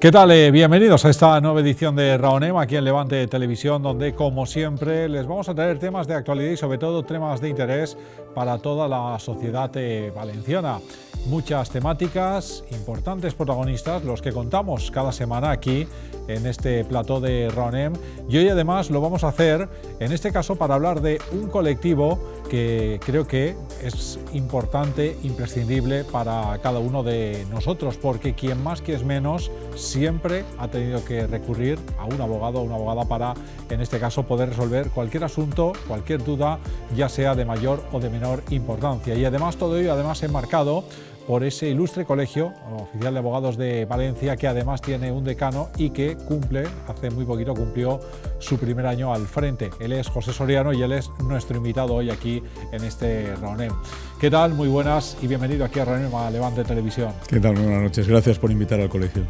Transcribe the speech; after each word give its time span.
¿Qué 0.00 0.10
tal? 0.10 0.30
Eh, 0.30 0.50
bienvenidos 0.50 1.04
a 1.04 1.10
esta 1.10 1.38
nueva 1.42 1.60
edición 1.60 1.94
de 1.94 2.16
Raonem 2.16 2.56
aquí 2.56 2.74
en 2.74 2.84
Levante 2.84 3.26
Televisión, 3.26 3.82
donde 3.82 4.14
como 4.14 4.46
siempre 4.46 5.10
les 5.10 5.26
vamos 5.26 5.50
a 5.50 5.54
traer 5.54 5.78
temas 5.78 6.06
de 6.06 6.14
actualidad 6.14 6.52
y 6.52 6.56
sobre 6.56 6.78
todo 6.78 7.02
temas 7.02 7.42
de 7.42 7.50
interés 7.50 7.98
para 8.34 8.56
toda 8.56 8.88
la 8.88 9.18
sociedad 9.18 9.70
eh, 9.74 10.10
valenciana. 10.16 10.78
Muchas 11.26 11.68
temáticas, 11.68 12.64
importantes 12.70 13.34
protagonistas, 13.34 14.02
los 14.02 14.22
que 14.22 14.32
contamos 14.32 14.90
cada 14.90 15.12
semana 15.12 15.50
aquí 15.50 15.86
en 16.28 16.46
este 16.46 16.82
plató 16.84 17.20
de 17.20 17.50
Raonem. 17.50 17.92
Y 18.26 18.38
hoy 18.38 18.48
además 18.48 18.88
lo 18.88 19.02
vamos 19.02 19.22
a 19.22 19.28
hacer, 19.28 19.68
en 19.98 20.12
este 20.12 20.32
caso, 20.32 20.56
para 20.56 20.76
hablar 20.76 21.02
de 21.02 21.20
un 21.32 21.48
colectivo 21.48 22.18
que 22.48 22.98
creo 23.04 23.26
que 23.26 23.54
es 23.82 24.18
importante, 24.32 25.16
imprescindible 25.22 26.04
para 26.04 26.58
cada 26.62 26.78
uno 26.78 27.02
de 27.02 27.44
nosotros, 27.50 27.98
porque 27.98 28.34
quien 28.34 28.62
más 28.62 28.80
que 28.80 28.94
es 28.94 29.04
menos 29.04 29.50
siempre 29.90 30.44
ha 30.58 30.68
tenido 30.68 31.04
que 31.04 31.26
recurrir 31.26 31.78
a 31.98 32.04
un 32.04 32.20
abogado 32.20 32.60
o 32.60 32.62
una 32.62 32.76
abogada 32.76 33.04
para, 33.06 33.34
en 33.68 33.80
este 33.80 33.98
caso, 33.98 34.22
poder 34.22 34.50
resolver 34.50 34.90
cualquier 34.90 35.24
asunto, 35.24 35.72
cualquier 35.88 36.22
duda, 36.22 36.58
ya 36.96 37.08
sea 37.08 37.34
de 37.34 37.44
mayor 37.44 37.82
o 37.90 37.98
de 37.98 38.08
menor 38.08 38.42
importancia. 38.50 39.14
Y 39.14 39.24
además 39.24 39.56
todo 39.56 39.76
ello 39.78 39.92
además 39.92 40.22
enmarcado 40.22 40.84
por 41.26 41.44
ese 41.44 41.68
ilustre 41.68 42.04
colegio 42.04 42.52
oficial 42.76 43.12
de 43.12 43.18
abogados 43.18 43.56
de 43.56 43.84
Valencia, 43.84 44.36
que 44.36 44.48
además 44.48 44.80
tiene 44.80 45.12
un 45.12 45.22
decano 45.22 45.68
y 45.76 45.90
que 45.90 46.16
cumple, 46.16 46.64
hace 46.88 47.10
muy 47.10 47.24
poquito 47.24 47.54
cumplió 47.54 48.00
su 48.38 48.58
primer 48.58 48.86
año 48.86 49.12
al 49.12 49.26
frente. 49.26 49.70
Él 49.80 49.92
es 49.92 50.08
José 50.08 50.32
Soriano 50.32 50.72
y 50.72 50.82
él 50.82 50.92
es 50.92 51.10
nuestro 51.20 51.56
invitado 51.56 51.94
hoy 51.94 52.10
aquí 52.10 52.42
en 52.72 52.84
este 52.84 53.34
Raonem. 53.36 53.72
¿Qué 54.20 54.30
tal? 54.30 54.54
Muy 54.54 54.68
buenas 54.68 55.16
y 55.22 55.26
bienvenido 55.26 55.64
aquí 55.64 55.78
a 55.78 55.84
Raonem 55.84 56.14
a 56.14 56.30
Levante 56.30 56.64
Televisión. 56.64 57.12
¿Qué 57.28 57.38
tal? 57.38 57.54
Buenas 57.54 57.82
noches. 57.82 58.08
Gracias 58.08 58.38
por 58.38 58.50
invitar 58.50 58.80
al 58.80 58.88
colegio. 58.88 59.22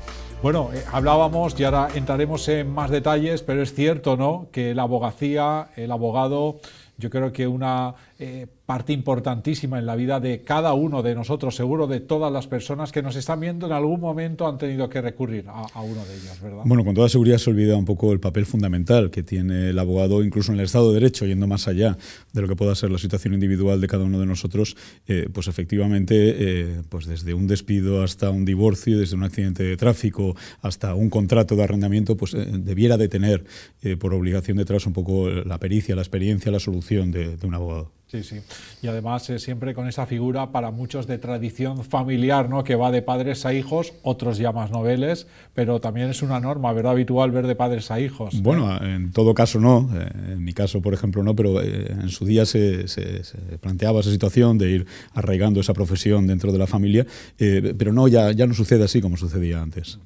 Bueno, 0.43 0.71
eh, 0.73 0.83
hablábamos 0.91 1.59
y 1.61 1.65
ahora 1.65 1.89
entraremos 1.95 2.49
en 2.49 2.71
más 2.73 2.91
detalles, 2.91 3.43
pero 3.43 3.61
es 3.61 3.75
cierto, 3.75 4.17
¿no?, 4.17 4.47
que 4.51 4.75
la 4.75 4.85
abogacía, 4.85 5.69
el 5.77 5.93
abogado, 5.93 6.61
yo 6.97 7.11
creo 7.11 7.31
que 7.31 7.47
una 7.47 7.95
eh, 8.23 8.47
parte 8.67 8.93
importantísima 8.93 9.79
en 9.79 9.87
la 9.87 9.97
vida 9.97 10.21
de 10.21 10.43
cada 10.43 10.75
uno 10.75 11.03
de 11.03 11.15
nosotros, 11.15 11.57
seguro 11.57 11.87
de 11.87 12.01
todas 12.01 12.31
las 12.31 12.47
personas 12.47 12.93
que 12.93 13.03
nos 13.03 13.17
están 13.17 13.41
viendo 13.41 13.65
en 13.67 13.73
algún 13.73 13.99
momento 13.99 14.47
han 14.47 14.59
tenido 14.59 14.91
que 14.91 15.01
recurrir 15.01 15.47
a, 15.49 15.81
uno 15.81 16.05
de 16.05 16.15
ellos, 16.15 16.39
¿verdad? 16.43 16.63
Bueno, 16.67 16.85
con 16.85 16.95
toda 16.95 17.09
seguridad 17.09 17.39
se 17.39 17.49
olvida 17.49 17.77
un 17.77 17.87
poco 17.87 18.13
el 18.13 18.21
papel 18.21 18.45
fundamental 18.45 19.11
que 19.11 19.23
tiene 19.23 19.71
el 19.71 19.79
abogado, 19.79 20.23
incluso 20.23 20.53
en 20.53 20.59
el 20.59 20.67
Estado 20.67 20.89
de 20.89 21.01
Derecho, 21.01 21.25
yendo 21.25 21.47
más 21.47 21.67
allá 21.67 21.97
de 22.35 22.43
lo 22.43 22.47
que 22.47 22.57
pueda 22.57 22.75
ser 22.75 22.91
la 22.91 22.99
situación 22.99 23.33
individual 23.33 23.81
de 23.81 23.87
cada 23.87 24.05
uno 24.05 24.21
de 24.21 24.27
nosotros, 24.27 24.77
eh, 25.09 25.31
pues 25.33 25.49
efectivamente, 25.49 26.15
eh, 26.39 26.83
pues 26.91 27.07
desde 27.07 27.33
un 27.33 27.47
despido 27.47 28.03
hasta 28.03 28.29
un 28.29 28.45
divorcio, 28.45 28.99
desde 28.99 29.17
un 29.17 29.25
accidente 29.25 29.63
de 29.63 29.79
tráfico 29.79 30.37
hasta 30.61 30.95
un 30.95 31.09
contrato 31.09 31.57
de 31.57 31.63
arrendamiento, 31.65 32.19
pues 32.19 32.37
debiera 32.37 32.99
de 32.99 33.09
tener 33.09 33.45
por 33.99 34.13
obligación 34.13 34.59
detrás 34.59 34.87
un 34.87 34.93
poco 34.93 35.31
la 35.31 35.57
pericia, 35.59 35.97
la 35.97 36.03
experiencia, 36.03 36.53
la 36.53 36.61
solución 36.61 37.11
de 37.11 37.39
un 37.43 37.55
abogado. 37.55 37.91
Sí, 38.11 38.25
sí. 38.25 38.41
Y 38.83 38.89
además 38.89 39.31
siempre 39.39 39.73
con 39.73 39.87
esa 39.87 40.05
figura 40.05 40.51
para 40.51 40.73
muchos 40.73 41.07
de 41.07 41.19
tradición 41.19 41.85
familiar, 41.85 42.49
¿no? 42.49 42.65
Que 42.65 42.75
va 42.75 42.91
de 42.91 43.03
padres 43.03 43.47
a 43.47 43.55
hijos, 43.55 43.93
otros 44.03 44.37
ya 44.39 44.51
más 44.51 44.73
noveles, 44.73 45.29
pero 45.55 45.81
también 45.81 46.11
es 46.11 46.21
una 46.21 46.41
norma, 46.41 46.73
¿verdad? 46.73 46.93
Habitual 46.93 47.31
ver 47.31 47.47
de 47.47 47.55
padres 47.55 47.89
a 47.93 48.01
hijos. 48.01 48.35
¿eh? 48.35 48.41
Bueno, 48.43 48.83
en 48.83 49.13
todo 49.13 49.33
caso 49.33 49.61
no. 49.61 49.89
Eh, 49.95 50.33
en 50.33 50.43
mi 50.43 50.53
caso, 50.53 50.83
por 50.83 50.93
ejemplo, 50.93 51.23
no, 51.23 51.37
pero 51.37 51.63
eh, 51.63 51.87
en 51.89 52.09
su 52.09 52.25
día 52.25 52.47
se, 52.47 52.85
planteaba 53.61 54.01
esa 54.01 54.11
situación 54.11 54.59
de 54.59 54.71
ir 54.71 54.87
arraigando 55.15 55.61
esa 55.61 55.73
profesión 55.73 56.27
dentro 56.27 56.51
de 56.51 56.59
la 56.59 56.67
familia, 56.67 57.07
pero 57.39 57.93
no, 57.93 58.09
ya, 58.09 58.33
ya 58.33 58.47
no 58.47 58.55
sucede 58.55 58.83
así 58.83 59.01
como 59.01 59.17
sucedía 59.19 59.63
antes. 59.63 60.01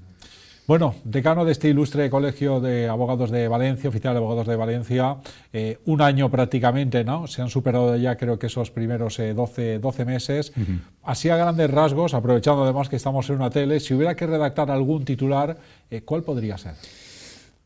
Bueno, 0.67 0.95
decano 1.05 1.45
de 1.45 1.53
este 1.53 1.69
ilustre 1.69 2.09
Colegio 2.09 2.59
de 2.59 2.89
Abogados 2.89 3.31
de 3.31 3.49
Valencia, 3.49 3.91
oficial 3.91 4.15
de 4.15 4.19
Abogados 4.19 4.47
de 4.47 4.57
Valencia, 4.57 5.19
eh, 5.53 5.79
un 5.85 6.01
año 6.01 6.31
prácticamente, 6.31 7.05
¿no? 7.05 7.27
Se 7.27 7.43
han 7.43 7.51
superado 7.51 7.95
ya 7.97 8.17
creo 8.17 8.39
que 8.39 8.47
esos 8.47 8.71
primeros 8.71 9.19
12, 9.19 9.75
eh, 9.75 10.05
meses. 10.07 10.55
Así 11.03 11.29
a 11.29 11.37
grandes 11.37 11.71
rasgos, 11.71 12.15
aprovechando 12.15 12.65
además 12.65 12.89
que 12.89 12.97
estamos 12.97 13.29
en 13.29 13.37
una 13.37 13.51
tele, 13.51 13.79
si 13.79 13.93
hubiera 13.93 14.17
que 14.17 14.27
redactar 14.27 14.71
algún 14.71 15.05
titular, 15.05 15.59
eh, 15.91 16.01
¿cuál 16.01 16.23
podría 16.23 16.57
ser? 16.57 16.73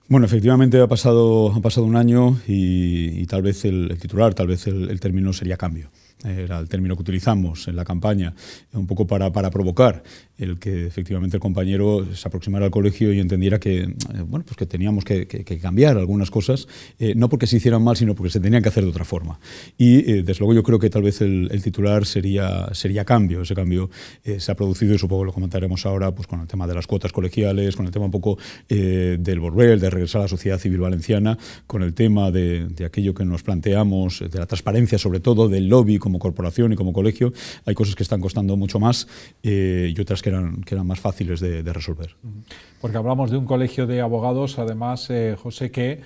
Bueno, 0.08 0.24
efectivamente 0.24 0.80
ha 0.80 0.86
pasado, 0.86 1.52
ha 1.52 1.60
pasado 1.60 1.86
un 1.86 1.94
año 1.94 2.41
y, 2.46 3.26
tal 3.26 3.42
vez 3.42 3.66
el, 3.66 3.98
titular, 4.00 4.32
tal 4.32 4.46
vez 4.46 4.66
el 4.66 4.98
término 5.00 5.34
sería 5.34 5.58
cambio 5.58 5.91
era 6.24 6.58
el 6.58 6.69
término 6.69 6.96
que 6.96 7.02
utilizamos 7.02 7.69
en 7.69 7.76
la 7.76 7.84
campaña, 7.84 8.34
un 8.72 8.86
poco 8.86 9.06
para, 9.06 9.30
para, 9.30 9.50
provocar 9.50 10.02
el 10.36 10.58
que 10.58 10.86
efectivamente 10.86 11.36
el 11.36 11.41
compañero 11.41 12.06
se 12.14 12.28
aproximara 12.28 12.66
al 12.66 12.70
colegio 12.70 13.12
y 13.12 13.20
entendiera 13.20 13.58
que, 13.58 13.80
eh, 13.80 13.94
bueno, 14.26 14.44
pues 14.44 14.56
que 14.56 14.66
teníamos 14.66 15.04
que, 15.04 15.26
cambiar 15.60 15.96
algunas 15.96 16.30
cosas, 16.30 16.69
eh, 16.98 17.14
no 17.16 17.28
porque 17.28 17.46
se 17.46 17.56
hicieran 17.56 17.82
mal, 17.82 17.96
sino 17.96 18.14
porque 18.14 18.30
se 18.30 18.40
tenían 18.40 18.62
que 18.62 18.69
hacer 18.69 18.84
de 18.84 18.90
otra 18.90 19.04
forma. 19.04 19.38
Y 19.76 20.10
eh, 20.10 20.22
desde 20.22 20.40
luego 20.40 20.54
yo 20.54 20.62
creo 20.62 20.78
que 20.78 20.90
tal 20.90 21.02
vez 21.02 21.20
el, 21.20 21.48
titular 21.62 22.06
sería, 22.06 22.69
sería 22.72 23.04
cambio. 23.04 23.42
Ese 23.42 23.54
cambio 23.54 23.90
se 24.38 24.52
ha 24.52 24.54
producido 24.54 24.94
y 24.94 24.98
supongo 24.98 25.22
que 25.22 25.26
lo 25.26 25.32
comentaremos 25.32 25.84
ahora 25.86 26.14
pues, 26.14 26.28
con 26.28 26.40
el 26.40 26.46
tema 26.46 26.66
de 26.66 26.75
las 26.75 26.86
cuotas 26.86 27.12
colegiales, 27.12 27.76
con 27.76 27.86
el 27.86 27.92
tema 27.92 28.04
un 28.04 28.10
poco 28.10 28.38
del 28.69 29.40
volver, 29.40 29.80
de 29.80 29.90
regresar 29.98 30.20
a 30.20 30.25
la 30.25 30.28
sociedad 30.28 30.59
civil 30.59 30.81
valenciana, 30.81 31.38
con 31.66 31.82
el 31.82 31.94
tema 31.94 32.31
de, 32.31 32.69
de 32.69 32.84
aquello 32.84 33.14
que 33.14 33.25
nos 33.25 33.42
planteamos, 33.42 34.25
de 34.31 34.38
la 34.38 34.47
transparencia 34.47 34.98
sobre 34.98 35.20
todo, 35.20 35.48
del 35.48 35.69
lobby, 35.69 35.98
como 35.98 36.19
corporación 36.19 36.72
y 36.72 36.76
como 36.76 36.92
colegio, 36.92 37.32
hay 37.64 37.75
cosas 37.75 37.94
que 37.94 38.03
están 38.03 38.20
costando 38.20 38.56
mucho 38.56 38.81
más 38.81 39.06
eh, 39.42 39.92
y 39.94 40.00
otras 40.00 40.22
que 40.22 40.31
eran, 40.31 40.62
que 40.62 40.75
eran 40.75 40.87
más 40.87 41.00
fáciles 41.00 41.41
de, 41.41 41.62
resolver. 41.72 42.16
Porque 42.81 42.97
hablamos 42.97 43.31
de 43.31 43.37
un 43.37 43.44
colegio 43.44 43.87
de 43.87 44.00
abogados, 44.00 44.58
además, 44.58 45.10
eh, 45.10 45.37
José, 45.38 45.70
que 45.70 46.00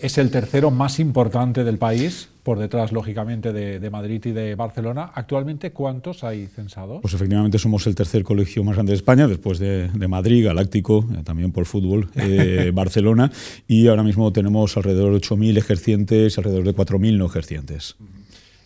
es 0.00 0.18
el 0.18 0.30
tercero 0.30 0.70
más 0.70 1.00
importante 1.00 1.64
del 1.64 1.78
país, 1.78 2.28
por 2.42 2.58
detrás, 2.58 2.92
lógicamente, 2.92 3.52
de, 3.52 3.90
Madrid 3.90 4.24
y 4.26 4.32
de 4.32 4.54
Barcelona. 4.54 5.10
Actualmente, 5.14 5.72
¿cuántos 5.72 6.24
hay 6.24 6.46
censados? 6.46 7.00
Pues 7.00 7.14
efectivamente 7.14 7.58
somos 7.58 7.86
el 7.86 7.94
tercer 7.94 8.22
colegio 8.22 8.64
más 8.64 8.74
grande 8.74 8.92
de 8.92 8.96
España, 8.96 9.26
después 9.26 9.58
de, 9.58 9.90
Madrid, 10.08 10.46
Galáctico, 10.46 11.06
eh, 11.12 11.22
también 11.24 11.52
por 11.52 11.64
fútbol, 11.64 12.10
Barcelona, 12.72 13.30
y 13.66 13.88
ahora 13.88 14.02
mismo 14.02 14.32
tenemos 14.32 14.76
alrededor 14.76 15.12
de 15.12 15.20
8.000 15.20 15.56
ejercientes 15.56 16.36
y 16.36 16.40
alrededor 16.40 16.64
de 16.64 16.74
4.000 16.74 17.16
no 17.16 17.26
ejercientes. 17.26 17.96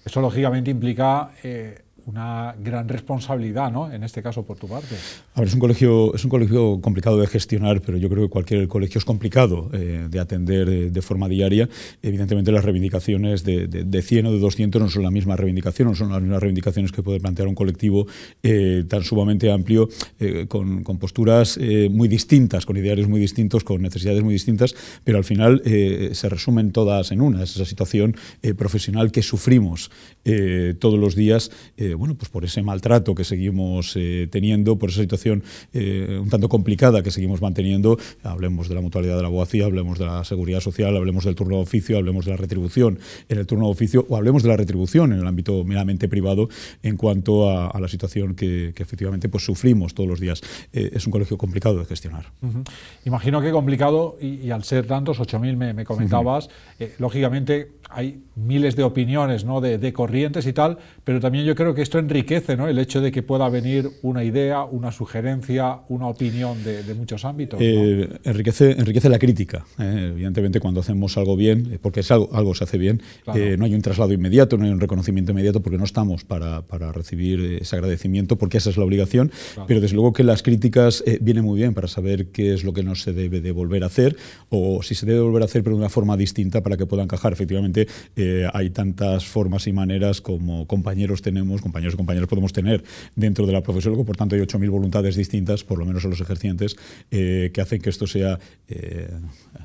Eso 0.04 0.20
lógicamente 0.20 0.70
implica 0.70 1.30
eh, 1.42 1.82
una 2.06 2.54
gran 2.58 2.88
responsabilidad, 2.88 3.70
¿no? 3.70 3.90
En 3.92 4.02
este 4.02 4.22
caso 4.22 4.44
por 4.44 4.58
tu 4.58 4.68
parte. 4.68 4.94
A 5.34 5.40
ver, 5.40 5.48
es 5.48 5.54
un 5.54 5.60
colegio, 5.60 6.14
es 6.14 6.24
un 6.24 6.30
colegio 6.30 6.80
complicado 6.80 7.18
de 7.18 7.26
gestionar, 7.26 7.80
pero 7.80 7.98
yo 7.98 8.08
creo 8.08 8.24
que 8.24 8.30
cualquier 8.30 8.68
colegio 8.68 8.98
es 8.98 9.04
complicado 9.04 9.70
eh, 9.72 10.06
de 10.10 10.20
atender 10.20 10.90
de, 10.90 11.02
forma 11.02 11.28
diaria. 11.28 11.68
Evidentemente 12.02 12.52
las 12.52 12.64
reivindicaciones 12.64 13.44
de, 13.44 13.66
de, 13.66 14.02
100 14.02 14.26
o 14.26 14.32
de 14.32 14.38
200 14.38 14.82
no 14.82 14.88
son 14.88 15.02
la 15.02 15.10
misma 15.10 15.36
reivindicación, 15.36 15.88
no 15.88 15.94
son 15.94 16.10
las 16.10 16.20
mismas 16.20 16.40
reivindicaciones 16.40 16.92
que 16.92 17.02
puede 17.02 17.20
plantear 17.20 17.48
un 17.48 17.54
colectivo 17.54 18.06
eh, 18.42 18.84
tan 18.88 19.02
sumamente 19.02 19.50
amplio, 19.50 19.88
eh, 20.20 20.46
con, 20.48 20.82
con, 20.84 20.98
posturas 20.98 21.58
muy 21.90 22.06
distintas, 22.06 22.64
con 22.64 22.76
idearios 22.76 23.08
muy 23.08 23.20
distintos, 23.20 23.64
con 23.64 23.82
necesidades 23.82 24.22
muy 24.22 24.34
distintas, 24.34 24.74
pero 25.04 25.18
al 25.18 25.24
final 25.24 25.62
se 25.64 26.28
resumen 26.28 26.70
todas 26.70 27.10
en 27.10 27.20
una. 27.20 27.42
Es 27.42 27.56
esa 27.56 27.64
situación 27.64 28.14
profesional 28.56 29.10
que 29.10 29.22
sufrimos 29.22 29.90
todos 30.78 30.98
los 30.98 31.16
días 31.16 31.50
bueno, 31.94 32.14
pues 32.14 32.30
por 32.30 32.44
ese 32.44 32.62
maltrato 32.62 33.14
que 33.14 33.24
seguimos 33.24 33.94
eh, 33.96 34.28
teniendo, 34.30 34.78
por 34.78 34.90
esa 34.90 35.00
situación 35.00 35.42
eh, 35.72 36.18
un 36.20 36.28
tanto 36.28 36.48
complicada 36.48 37.02
que 37.02 37.10
seguimos 37.10 37.40
manteniendo, 37.40 37.98
hablemos 38.22 38.68
de 38.68 38.74
la 38.74 38.80
mutualidad 38.80 39.16
de 39.16 39.22
la 39.22 39.28
abogacía, 39.28 39.64
hablemos 39.64 39.98
de 39.98 40.06
la 40.06 40.24
seguridad 40.24 40.60
social, 40.60 40.96
hablemos 40.96 41.24
del 41.24 41.34
turno 41.34 41.56
de 41.56 41.62
oficio, 41.62 41.98
hablemos 41.98 42.24
de 42.24 42.32
la 42.32 42.36
retribución 42.36 42.98
en 43.28 43.38
el 43.38 43.46
turno 43.46 43.66
de 43.66 43.72
oficio 43.72 44.06
o 44.08 44.16
hablemos 44.16 44.42
de 44.42 44.48
la 44.48 44.56
retribución 44.56 45.12
en 45.12 45.20
el 45.20 45.26
ámbito 45.26 45.64
meramente 45.64 46.08
privado 46.08 46.48
en 46.82 46.96
cuanto 46.96 47.50
a, 47.50 47.78
la 47.80 47.88
situación 47.88 48.34
que, 48.34 48.72
efectivamente 48.76 49.28
pues, 49.28 49.44
sufrimos 49.44 49.94
todos 49.94 50.08
los 50.08 50.20
días. 50.20 50.40
Eh, 50.72 50.90
es 50.92 51.06
un 51.06 51.12
colegio 51.12 51.36
complicado 51.36 51.78
de 51.78 51.84
gestionar. 51.84 52.26
Imagino 53.04 53.40
que 53.40 53.50
complicado 53.50 54.16
y, 54.20 54.50
al 54.50 54.64
ser 54.64 54.86
tantos, 54.86 55.18
8.000 55.18 55.56
me, 55.56 55.74
me 55.74 55.84
comentabas, 55.84 56.48
lógicamente 56.98 57.72
hay 57.94 58.22
miles 58.34 58.76
de 58.76 58.82
opiniones, 58.82 59.44
¿no? 59.44 59.60
de, 59.60 59.78
de 59.78 59.92
corrientes 59.92 60.46
y 60.46 60.52
tal, 60.52 60.78
pero 61.04 61.20
también 61.20 61.44
yo 61.44 61.54
creo 61.54 61.74
que 61.74 61.81
esto 61.82 61.98
enriquece 61.98 62.56
¿no? 62.56 62.68
el 62.68 62.78
hecho 62.78 63.00
de 63.00 63.12
que 63.12 63.22
pueda 63.22 63.48
venir 63.48 63.90
una 64.02 64.24
idea, 64.24 64.64
una 64.64 64.92
sugerencia, 64.92 65.80
una 65.88 66.06
opinión 66.06 66.62
de, 66.64 66.94
muchos 66.94 67.24
ámbitos. 67.24 67.58
Eh, 67.60 68.08
enriquece, 68.24 68.72
enriquece 68.72 69.08
la 69.08 69.18
crítica. 69.18 69.64
¿eh? 69.78 70.10
evidentemente, 70.12 70.60
cuando 70.60 70.80
hacemos 70.80 71.16
algo 71.16 71.36
bien, 71.36 71.70
eh, 71.72 71.78
porque 71.80 72.00
es 72.00 72.10
algo, 72.10 72.28
algo 72.32 72.54
se 72.54 72.64
hace 72.64 72.78
bien, 72.78 73.02
no 73.26 73.64
hay 73.64 73.74
un 73.74 73.82
traslado 73.82 74.12
inmediato, 74.12 74.56
no 74.56 74.64
hay 74.64 74.70
un 74.70 74.80
reconocimiento 74.80 75.32
inmediato, 75.32 75.60
porque 75.60 75.78
no 75.78 75.84
estamos 75.84 76.24
para, 76.24 76.62
para 76.62 76.92
recibir 76.92 77.58
ese 77.60 77.76
agradecimiento, 77.76 78.36
porque 78.36 78.58
esa 78.58 78.70
es 78.70 78.76
la 78.76 78.84
obligación. 78.84 79.32
Pero 79.66 79.80
desde 79.80 79.94
luego 79.94 80.12
que 80.12 80.24
las 80.24 80.42
críticas 80.42 81.02
vienen 81.20 81.44
muy 81.44 81.58
bien 81.58 81.74
para 81.74 81.88
saber 81.88 82.26
qué 82.26 82.54
es 82.54 82.64
lo 82.64 82.72
que 82.72 82.82
no 82.82 82.94
se 82.94 83.12
debe 83.12 83.40
de 83.40 83.52
volver 83.52 83.82
a 83.82 83.86
hacer, 83.86 84.16
o 84.50 84.82
si 84.82 84.94
se 84.94 85.06
debe 85.06 85.20
volver 85.20 85.42
a 85.42 85.44
hacer, 85.46 85.62
pero 85.62 85.76
de 85.76 85.80
una 85.80 85.88
forma 85.88 86.16
distinta 86.16 86.62
para 86.62 86.76
que 86.76 86.86
pueda 86.86 87.02
encajar. 87.02 87.32
Efectivamente, 87.32 87.88
hay 88.52 88.70
tantas 88.70 89.24
formas 89.26 89.66
y 89.66 89.72
maneras 89.72 90.20
como 90.20 90.66
compañeros 90.66 91.22
tenemos 91.22 91.60
compañeros 91.72 91.94
y 91.94 91.96
compañeras 91.96 92.28
podemos 92.28 92.52
tener 92.52 92.84
dentro 93.16 93.46
de 93.46 93.52
la 93.52 93.62
profesión, 93.62 94.04
por 94.04 94.16
tanto 94.16 94.36
hay 94.36 94.42
8.000 94.42 94.70
voluntades 94.70 95.16
distintas, 95.16 95.64
por 95.64 95.78
lo 95.78 95.86
menos 95.86 96.04
en 96.04 96.10
los 96.10 96.20
ejercientes, 96.20 96.76
eh, 97.10 97.50
que 97.52 97.60
hacen 97.60 97.80
que 97.80 97.90
esto 97.90 98.06
sea 98.06 98.38
eh, 98.68 99.08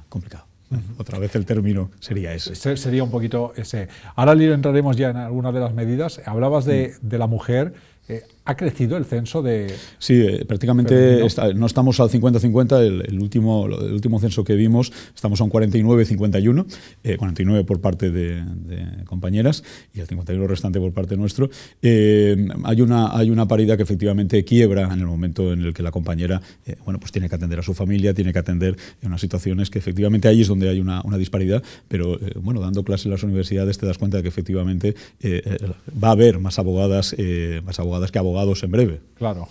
complicado. 0.07 0.45
Otra 0.97 1.17
vez 1.17 1.33
el 1.35 1.45
término 1.45 1.91
sería 1.99 2.33
ese. 2.33 2.53
Sería 2.55 3.01
un 3.01 3.09
poquito 3.09 3.53
ese. 3.55 3.87
Ahora 4.15 4.33
entraremos 4.33 4.97
ya 4.97 5.11
en 5.11 5.17
algunas 5.17 5.53
de 5.53 5.61
las 5.61 5.73
medidas. 5.73 6.21
Hablabas 6.25 6.65
de, 6.65 6.95
de 7.01 7.17
la 7.17 7.27
mujer. 7.27 7.73
Eh, 8.09 8.23
¿Ha 8.47 8.55
crecido 8.55 8.95
el 8.95 9.03
censo 9.03 9.41
de.? 9.41 9.75
Sí, 9.99 10.13
eh, 10.21 10.45
prácticamente 10.47 11.19
no 11.53 11.65
estamos 11.65 11.99
al 11.99 12.09
50-50. 12.09 12.79
El, 12.79 13.19
último, 13.19 13.65
el 13.65 13.91
último 13.91 14.21
censo 14.21 14.45
que 14.45 14.55
vimos, 14.55 14.93
estamos 15.13 15.41
a 15.41 15.43
un 15.43 15.51
49-51, 15.51 17.17
49 17.17 17.59
eh, 17.59 17.63
por 17.65 17.81
parte 17.81 18.09
de, 18.09 18.41
compañeras 19.03 19.65
y 19.93 19.99
el 19.99 20.07
51 20.07 20.47
restante 20.47 20.79
por 20.79 20.93
parte 20.93 21.17
nuestro. 21.17 21.49
hay, 21.83 22.81
una, 22.81 23.17
hay 23.17 23.29
una 23.29 23.49
paridad 23.49 23.75
que 23.75 23.83
efectivamente 23.83 24.45
quiebra 24.45 24.93
en 24.93 24.99
el 25.01 25.07
momento 25.07 25.51
en 25.51 25.63
el 25.63 25.73
que 25.73 25.83
la 25.83 25.91
compañera 25.91 26.41
bueno, 26.85 27.01
pues 27.01 27.11
tiene 27.11 27.27
que 27.27 27.35
atender 27.35 27.59
a 27.59 27.63
su 27.63 27.73
familia, 27.73 28.13
tiene 28.13 28.31
que 28.31 28.39
atender 28.39 28.77
en 29.01 29.09
unas 29.09 29.19
situaciones 29.19 29.69
que 29.69 29.79
efectivamente 29.79 30.29
ahí 30.29 30.39
es 30.39 30.47
donde 30.47 30.69
hay 30.69 30.79
una, 30.79 31.01
una 31.03 31.17
disparidad, 31.17 31.61
pero 31.89 32.17
bueno, 32.41 32.61
dando 32.61 32.85
clases 32.85 33.07
en 33.07 33.11
las 33.11 33.23
universidades 33.23 33.77
te 33.77 33.85
das 33.85 33.97
cuenta 33.97 34.17
de 34.17 34.23
que 34.23 34.29
efectivamente 34.29 34.95
va 36.01 36.07
a 36.07 36.11
haber 36.11 36.39
más 36.39 36.59
abogadas, 36.59 37.13
más 37.65 37.77
abogadas 37.81 38.09
que 38.09 38.19
abogados 38.19 38.36
en 38.63 38.71
breve. 38.71 39.01
Claro. 39.15 39.47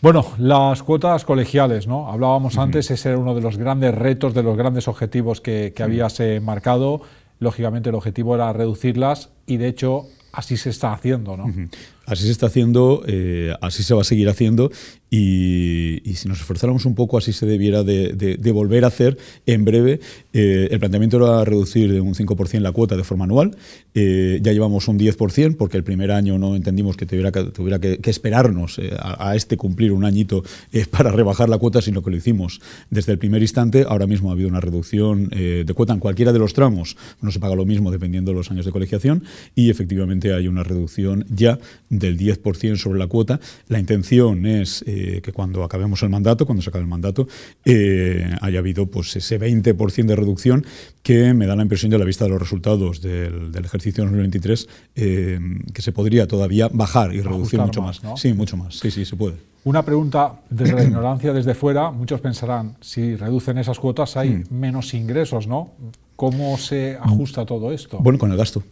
Bueno, 0.00 0.24
las 0.38 0.82
cuotas 0.82 1.24
colegiales, 1.24 1.86
¿no? 1.86 2.08
Hablábamos 2.08 2.58
antes, 2.58 2.90
ese 2.90 3.10
era 3.10 3.18
uno 3.18 3.34
de 3.34 3.40
los 3.40 3.58
grandes 3.58 3.94
retos, 3.94 4.34
de 4.34 4.42
los 4.42 4.56
grandes 4.56 4.88
objetivos 4.88 5.40
que, 5.40 5.72
que 5.74 5.82
habías 5.82 6.20
eh, 6.20 6.40
marcado. 6.40 7.02
Lógicamente 7.40 7.88
el 7.88 7.94
objetivo 7.94 8.34
era 8.34 8.52
reducirlas 8.52 9.30
y 9.46 9.56
de 9.56 9.68
hecho 9.68 10.06
así 10.32 10.56
se 10.56 10.70
está 10.70 10.92
haciendo, 10.92 11.36
¿no? 11.36 11.46
Así 12.08 12.24
se 12.24 12.30
está 12.30 12.46
haciendo, 12.46 13.02
eh, 13.06 13.52
así 13.60 13.82
se 13.82 13.92
va 13.92 14.00
a 14.00 14.04
seguir 14.04 14.30
haciendo 14.30 14.72
y, 15.10 16.00
si 16.14 16.26
nos 16.26 16.40
esforzáramos 16.40 16.86
un 16.86 16.94
poco 16.94 17.18
así 17.18 17.32
se 17.32 17.46
debiera 17.46 17.84
de, 17.84 18.50
volver 18.52 18.84
a 18.84 18.86
hacer 18.88 19.18
en 19.44 19.66
breve. 19.66 20.00
Eh, 20.32 20.68
el 20.70 20.78
planteamiento 20.78 21.18
era 21.18 21.44
reducir 21.44 21.92
de 21.92 22.00
un 22.00 22.14
5% 22.14 22.60
la 22.60 22.72
cuota 22.72 22.96
de 22.96 23.04
forma 23.04 23.24
anual, 23.24 23.56
eh, 23.94 24.40
ya 24.42 24.52
llevamos 24.52 24.88
un 24.88 24.98
10% 24.98 25.56
porque 25.58 25.76
el 25.76 25.84
primer 25.84 26.10
año 26.10 26.38
no 26.38 26.56
entendimos 26.56 26.96
que 26.96 27.04
tuviera 27.04 27.30
que, 27.30 28.10
esperarnos 28.10 28.80
a, 28.98 29.36
este 29.36 29.58
cumplir 29.58 29.92
un 29.92 30.06
añito 30.06 30.42
para 30.90 31.10
rebajar 31.10 31.50
la 31.50 31.58
cuota, 31.58 31.82
sino 31.82 32.02
que 32.02 32.10
lo 32.10 32.16
hicimos 32.16 32.62
desde 32.88 33.12
el 33.12 33.18
primer 33.18 33.42
instante. 33.42 33.84
Ahora 33.86 34.06
mismo 34.06 34.30
ha 34.30 34.32
habido 34.32 34.48
una 34.48 34.60
reducción 34.60 35.28
de 35.28 35.72
cuota 35.74 35.92
en 35.92 36.00
cualquiera 36.00 36.32
de 36.32 36.38
los 36.38 36.54
tramos, 36.54 36.96
no 37.20 37.30
se 37.30 37.38
paga 37.38 37.54
lo 37.54 37.66
mismo 37.66 37.90
dependiendo 37.90 38.30
de 38.30 38.38
los 38.38 38.50
años 38.50 38.64
de 38.64 38.72
colegiación 38.72 39.24
y 39.54 39.68
efectivamente 39.68 40.32
hay 40.32 40.48
una 40.48 40.62
reducción 40.62 41.26
ya 41.28 41.58
del 41.98 42.18
10% 42.18 42.76
sobre 42.76 42.98
la 42.98 43.06
cuota. 43.06 43.40
La 43.68 43.78
intención 43.78 44.46
es 44.46 44.84
eh, 44.86 45.20
que 45.22 45.32
cuando 45.32 45.64
acabemos 45.64 46.02
el 46.02 46.10
mandato, 46.10 46.46
cuando 46.46 46.62
se 46.62 46.70
acabe 46.70 46.82
el 46.82 46.88
mandato, 46.88 47.28
eh, 47.64 48.34
haya 48.40 48.58
habido 48.58 48.86
pues, 48.86 49.16
ese 49.16 49.40
20% 49.40 50.06
de 50.06 50.16
reducción 50.16 50.64
que 51.02 51.34
me 51.34 51.46
da 51.46 51.56
la 51.56 51.62
impresión 51.62 51.90
de 51.90 51.98
la 51.98 52.04
vista 52.04 52.24
de 52.24 52.30
los 52.30 52.40
resultados 52.40 53.00
del, 53.00 53.50
ejercicio 53.64 54.04
2023 54.04 54.68
eh, 54.94 55.40
que 55.72 55.82
se 55.82 55.92
podría 55.92 56.26
todavía 56.26 56.68
bajar 56.72 57.14
y 57.14 57.20
reducir 57.20 57.60
mucho 57.60 57.82
más. 57.82 58.00
Sí, 58.16 58.32
mucho 58.32 58.56
más. 58.56 58.78
Sí, 58.78 58.90
sí, 58.90 59.04
se 59.04 59.16
puede. 59.16 59.36
Una 59.64 59.82
pregunta 59.82 60.40
desde 60.48 60.74
la 60.74 60.84
ignorancia, 60.84 61.32
desde 61.32 61.54
fuera, 61.54 61.90
muchos 61.90 62.20
pensarán, 62.20 62.76
si 62.80 63.16
reducen 63.16 63.58
esas 63.58 63.78
cuotas 63.78 64.16
hay 64.16 64.30
hmm. 64.30 64.44
menos 64.50 64.94
ingresos, 64.94 65.46
¿no? 65.46 65.72
¿Cómo 66.16 66.56
se 66.58 66.96
ajusta 67.00 67.44
todo 67.44 67.72
esto? 67.72 67.98
Bueno, 67.98 68.18
con 68.18 68.30
el 68.30 68.36
gasto. 68.36 68.62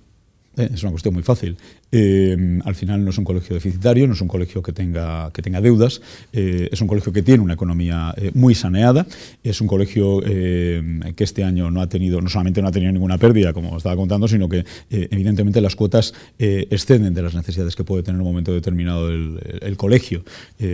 Es 0.57 0.83
una 0.83 0.93
cuestión 0.93 1.13
muy 1.13 1.23
fácil. 1.23 1.59
Eh, 1.93 2.61
al 2.65 2.75
final 2.75 3.05
no 3.05 3.11
es 3.11 3.19
un 3.19 3.25
colegio 3.25 3.55
deficitario, 3.55 4.07
no 4.07 4.15
es 4.15 4.21
un 4.21 4.29
colegio 4.29 4.63
que 4.63 4.73
tenga, 4.73 5.31
que 5.33 5.41
tenga 5.41 5.61
deudas, 5.61 6.01
eh, 6.33 6.69
es 6.73 6.81
un 6.81 6.89
colegio 6.89 7.13
que 7.13 7.23
tiene 7.23 7.43
una 7.43 7.55
economía 7.55 8.13
eh, 8.17 8.33
muy 8.35 8.55
saneada, 8.55 9.07
es 9.43 9.61
un 9.61 9.67
colegio 9.67 10.21
que 10.21 11.15
este 11.19 11.45
año 11.45 11.71
no 11.71 11.81
ha 11.81 11.89
tenido, 11.89 12.21
no 12.21 12.29
solamente 12.29 12.61
no 12.61 12.69
ha 12.69 12.73
tenido 12.73 12.93
ninguna 12.93 13.19
pérdida, 13.19 13.53
como 13.53 13.77
estaba 13.77 13.97
contando, 13.97 14.27
sino 14.29 14.49
que 14.49 14.65
evidentemente 14.91 15.61
las 15.61 15.77
cuotas 15.77 16.15
exceden 16.39 17.15
de 17.15 17.23
las 17.23 17.35
necesidades 17.35 17.77
que 17.77 17.85
puede 17.85 18.03
tener 18.03 18.17
en 18.17 18.27
un 18.27 18.33
momento 18.33 18.53
determinado 18.53 19.11
el, 19.11 19.77
colegio 19.77 20.25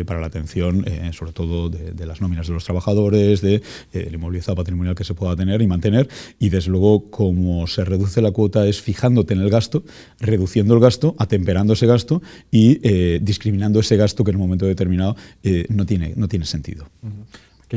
para 0.06 0.20
la 0.20 0.26
atención, 0.26 0.84
sobre 1.12 1.32
todo 1.32 1.68
de, 1.68 2.06
las 2.06 2.20
nóminas 2.20 2.46
de 2.46 2.54
los 2.54 2.64
trabajadores, 2.64 3.40
del 3.40 3.62
de, 3.92 4.10
inmovilizado 4.12 4.56
patrimonial 4.56 4.94
que 4.94 5.04
se 5.04 5.14
pueda 5.14 5.36
tener 5.36 5.60
y 5.60 5.66
mantener, 5.66 6.08
y 6.38 6.48
desde 6.48 6.70
luego 6.70 7.10
como 7.10 7.66
se 7.66 7.84
reduce 7.84 8.22
la 8.22 8.30
cuota 8.30 8.66
es 8.66 8.80
fijándote 8.80 9.34
en 9.34 9.40
el 9.40 9.50
gasto, 9.50 9.82
reduciendo 10.20 10.74
el 10.74 10.80
gasto, 10.80 11.01
atemperando 11.18 11.72
ese 11.72 11.86
gasto 11.86 12.22
y 12.50 12.80
eh, 12.82 13.20
discriminando 13.22 13.80
ese 13.80 13.96
gasto 13.96 14.24
que 14.24 14.30
en 14.30 14.36
un 14.36 14.42
momento 14.42 14.66
determinado 14.66 15.16
eh, 15.42 15.66
no, 15.68 15.86
tiene, 15.86 16.12
no 16.16 16.28
tiene 16.28 16.46
sentido 16.46 16.86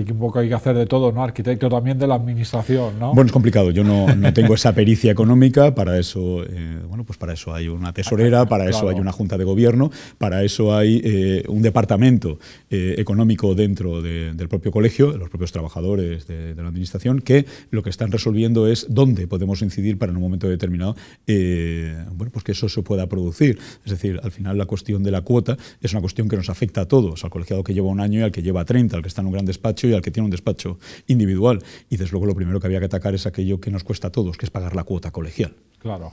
que 0.03 0.11
un 0.11 0.19
poco 0.19 0.39
hay 0.39 0.49
que 0.49 0.53
hacer 0.53 0.75
de 0.75 0.85
todo, 0.85 1.11
¿no? 1.11 1.23
Arquitecto 1.23 1.69
también 1.69 1.97
de 1.97 2.07
la 2.07 2.15
administración, 2.15 2.99
¿no? 2.99 3.13
Bueno, 3.13 3.27
es 3.27 3.31
complicado. 3.31 3.71
Yo 3.71 3.83
no, 3.83 4.13
no 4.13 4.33
tengo 4.33 4.53
esa 4.55 4.73
pericia 4.73 5.11
económica. 5.11 5.73
Para 5.73 5.97
eso, 5.97 6.43
eh, 6.43 6.79
bueno, 6.87 7.03
pues 7.03 7.17
para 7.17 7.33
eso 7.33 7.53
hay 7.53 7.67
una 7.67 7.93
tesorera, 7.93 8.45
para 8.45 8.69
eso 8.69 8.89
hay 8.89 8.99
una 8.99 9.11
junta 9.11 9.37
de 9.37 9.43
gobierno, 9.43 9.91
para 10.17 10.43
eso 10.43 10.75
hay 10.75 11.01
eh, 11.03 11.43
un 11.47 11.61
departamento 11.61 12.39
eh, 12.69 12.95
económico 12.97 13.55
dentro 13.55 14.01
del 14.01 14.49
propio 14.49 14.71
colegio, 14.71 15.17
los 15.17 15.29
propios 15.29 15.51
trabajadores 15.51 16.27
de, 16.27 16.55
la 16.55 16.67
administración, 16.67 17.21
que 17.21 17.45
lo 17.69 17.83
que 17.83 17.89
están 17.89 18.11
resolviendo 18.11 18.67
es 18.67 18.87
dónde 18.89 19.27
podemos 19.27 19.61
incidir 19.61 19.97
para 19.97 20.11
en 20.11 20.17
un 20.17 20.23
momento 20.23 20.49
determinado, 20.49 20.95
bueno, 21.27 22.31
pues 22.31 22.43
que 22.43 22.53
eso 22.53 22.67
se 22.69 22.81
pueda 22.81 23.07
producir. 23.07 23.59
Es 23.85 23.91
decir, 23.91 24.19
al 24.23 24.31
final 24.31 24.57
la 24.57 24.65
cuestión 24.65 25.03
de 25.03 25.11
la 25.11 25.21
cuota 25.21 25.57
es 25.81 25.91
una 25.91 26.01
cuestión 26.01 26.27
que 26.27 26.35
nos 26.35 26.49
afecta 26.49 26.81
a 26.81 26.85
todos, 26.87 27.23
al 27.23 27.29
colegiado 27.29 27.63
que 27.63 27.73
lleva 27.73 27.87
un 27.87 27.99
año 27.99 28.19
y 28.19 28.23
al 28.23 28.31
que 28.31 28.41
lleva 28.41 28.65
30, 28.65 28.97
al 28.97 29.01
que 29.01 29.07
está 29.07 29.21
en 29.21 29.27
un 29.27 29.33
gran 29.33 29.45
despacho 29.45 29.84
y 29.87 29.93
al 29.93 30.01
que 30.01 30.11
tiene 30.11 30.25
un 30.25 30.31
despacho 30.31 30.79
individual. 31.07 31.63
Y 31.89 31.97
desde 31.97 32.11
luego 32.11 32.25
lo 32.25 32.35
primero 32.35 32.59
que 32.59 32.67
había 32.67 32.79
que 32.79 32.85
atacar 32.85 33.15
es 33.15 33.25
aquello 33.25 33.59
que 33.59 33.71
nos 33.71 33.83
cuesta 33.83 34.07
a 34.07 34.11
todos, 34.11 34.37
que 34.37 34.45
es 34.45 34.51
pagar 34.51 34.75
la 34.75 34.83
cuota 34.83 35.11
colegial. 35.11 35.53
Claro. 35.79 36.11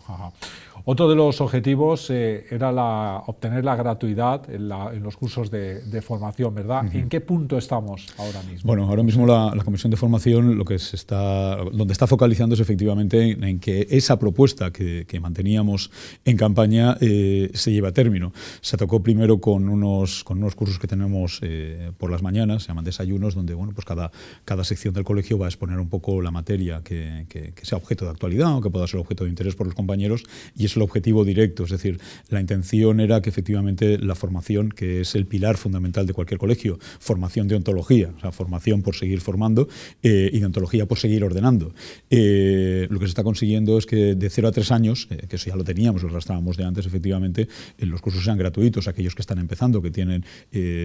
Otro 0.85 1.09
de 1.09 1.15
los 1.15 1.41
objetivos 1.41 2.11
eh, 2.11 2.45
era 2.51 2.73
la, 2.73 3.23
obtener 3.27 3.65
la 3.65 3.77
gratuidad 3.77 4.51
en, 4.51 4.69
los 4.69 5.17
cursos 5.17 5.51
de, 5.51 6.03
formación, 6.03 6.55
¿verdad? 6.55 6.85
¿En 6.93 7.09
qué 7.09 7.21
punto 7.21 7.57
estamos 7.57 8.09
ahora 8.19 8.43
mismo? 8.43 8.67
Bueno, 8.67 8.89
ahora 8.89 9.03
mismo 9.03 9.27
la, 9.27 9.55
Comisión 9.65 9.91
de 9.93 9.97
Formación 9.97 10.59
lo 10.59 10.65
que 10.65 10.79
se 10.79 10.97
está, 10.97 11.57
donde 11.57 11.93
está 11.93 12.07
focalizando 12.07 12.55
es 12.55 12.61
efectivamente 12.61 13.31
en, 13.31 13.61
que 13.61 13.87
esa 13.91 14.19
propuesta 14.19 14.73
que, 14.73 15.07
manteníamos 15.23 15.91
en 16.25 16.37
campaña 16.37 16.97
eh, 17.01 17.51
se 17.55 17.71
lleve 17.71 17.89
a 17.89 17.93
término. 17.93 18.33
Se 18.61 18.77
tocó 18.77 19.03
primero 19.03 19.41
con 19.41 19.69
unos, 19.69 20.25
con 20.25 20.39
unos 20.39 20.57
cursos 20.57 20.81
que 20.81 20.89
tenemos 20.89 21.39
eh, 21.43 21.93
por 21.97 22.11
las 22.11 22.23
mañanas, 22.23 22.65
se 22.65 22.69
llaman 22.69 22.85
desayunos, 22.85 23.37
donde 23.37 23.55
pues 23.73 23.85
cada, 23.85 24.11
cada 24.45 24.65
sección 24.65 24.95
del 24.95 25.05
colegio 25.05 25.39
va 25.39 25.47
a 25.47 25.49
exponer 25.49 25.79
un 25.79 25.89
poco 25.89 26.21
la 26.21 26.31
materia 26.31 26.83
que, 26.83 27.27
sea 27.63 27.79
objeto 27.79 28.05
de 28.05 28.11
actualidad 28.11 28.57
o 28.57 28.61
que 28.61 28.71
pueda 28.71 28.87
ser 28.87 29.01
objeto 29.01 29.25
de 29.25 29.31
interés 29.31 29.55
por 29.55 29.67
los 29.67 29.75
compañeros 29.75 30.25
y 30.57 30.67
el 30.67 30.83
objetivo 30.83 31.25
directo. 31.25 31.65
Es 31.65 31.71
decir, 31.71 32.01
la 32.29 32.41
intención 32.41 33.01
era 33.01 33.21
que 33.21 33.31
efectivamente 33.31 33.99
la 33.99 34.15
formación, 34.15 34.71
que 34.71 35.03
es 35.03 35.15
el 35.15 35.27
pilar 35.27 35.57
fundamental 35.57 36.07
de 36.07 36.13
cualquier 36.13 36.39
colegio, 36.39 36.79
formación 36.99 37.49
de 37.49 37.57
ontología, 37.57 38.13
o 38.17 38.21
sea, 38.21 38.33
formación 38.33 38.83
por 38.83 38.97
seguir 38.97 39.21
formando 39.21 39.69
eh, 40.03 40.31
y 40.33 40.41
de 40.41 40.47
ontología 40.47 40.87
por 40.87 40.99
seguir 40.99 41.25
ordenando. 41.25 41.75
Eh, 42.11 42.87
lo 42.91 42.99
que 42.99 43.07
se 43.07 43.11
está 43.11 43.23
consiguiendo 43.23 43.79
es 43.79 43.87
que 43.87 44.15
de 44.15 44.31
0 44.31 44.49
a 44.49 44.53
3 44.53 44.73
años, 44.73 45.09
eh, 45.11 45.27
que 45.29 45.37
eso 45.37 45.51
ya 45.51 45.57
lo 45.57 45.65
teníamos, 45.65 46.03
lo 46.03 46.09
arrastrábamos 46.09 46.57
de 46.57 46.65
antes, 46.65 46.87
efectivamente, 46.87 47.49
los 47.79 48.01
cursos 48.01 48.25
sean 48.25 48.39
gratuitos, 48.39 48.89
aquellos 48.89 49.15
que 49.15 49.23
están 49.23 49.39
empezando, 49.39 49.83
que 49.83 49.91
tienen 49.91 50.25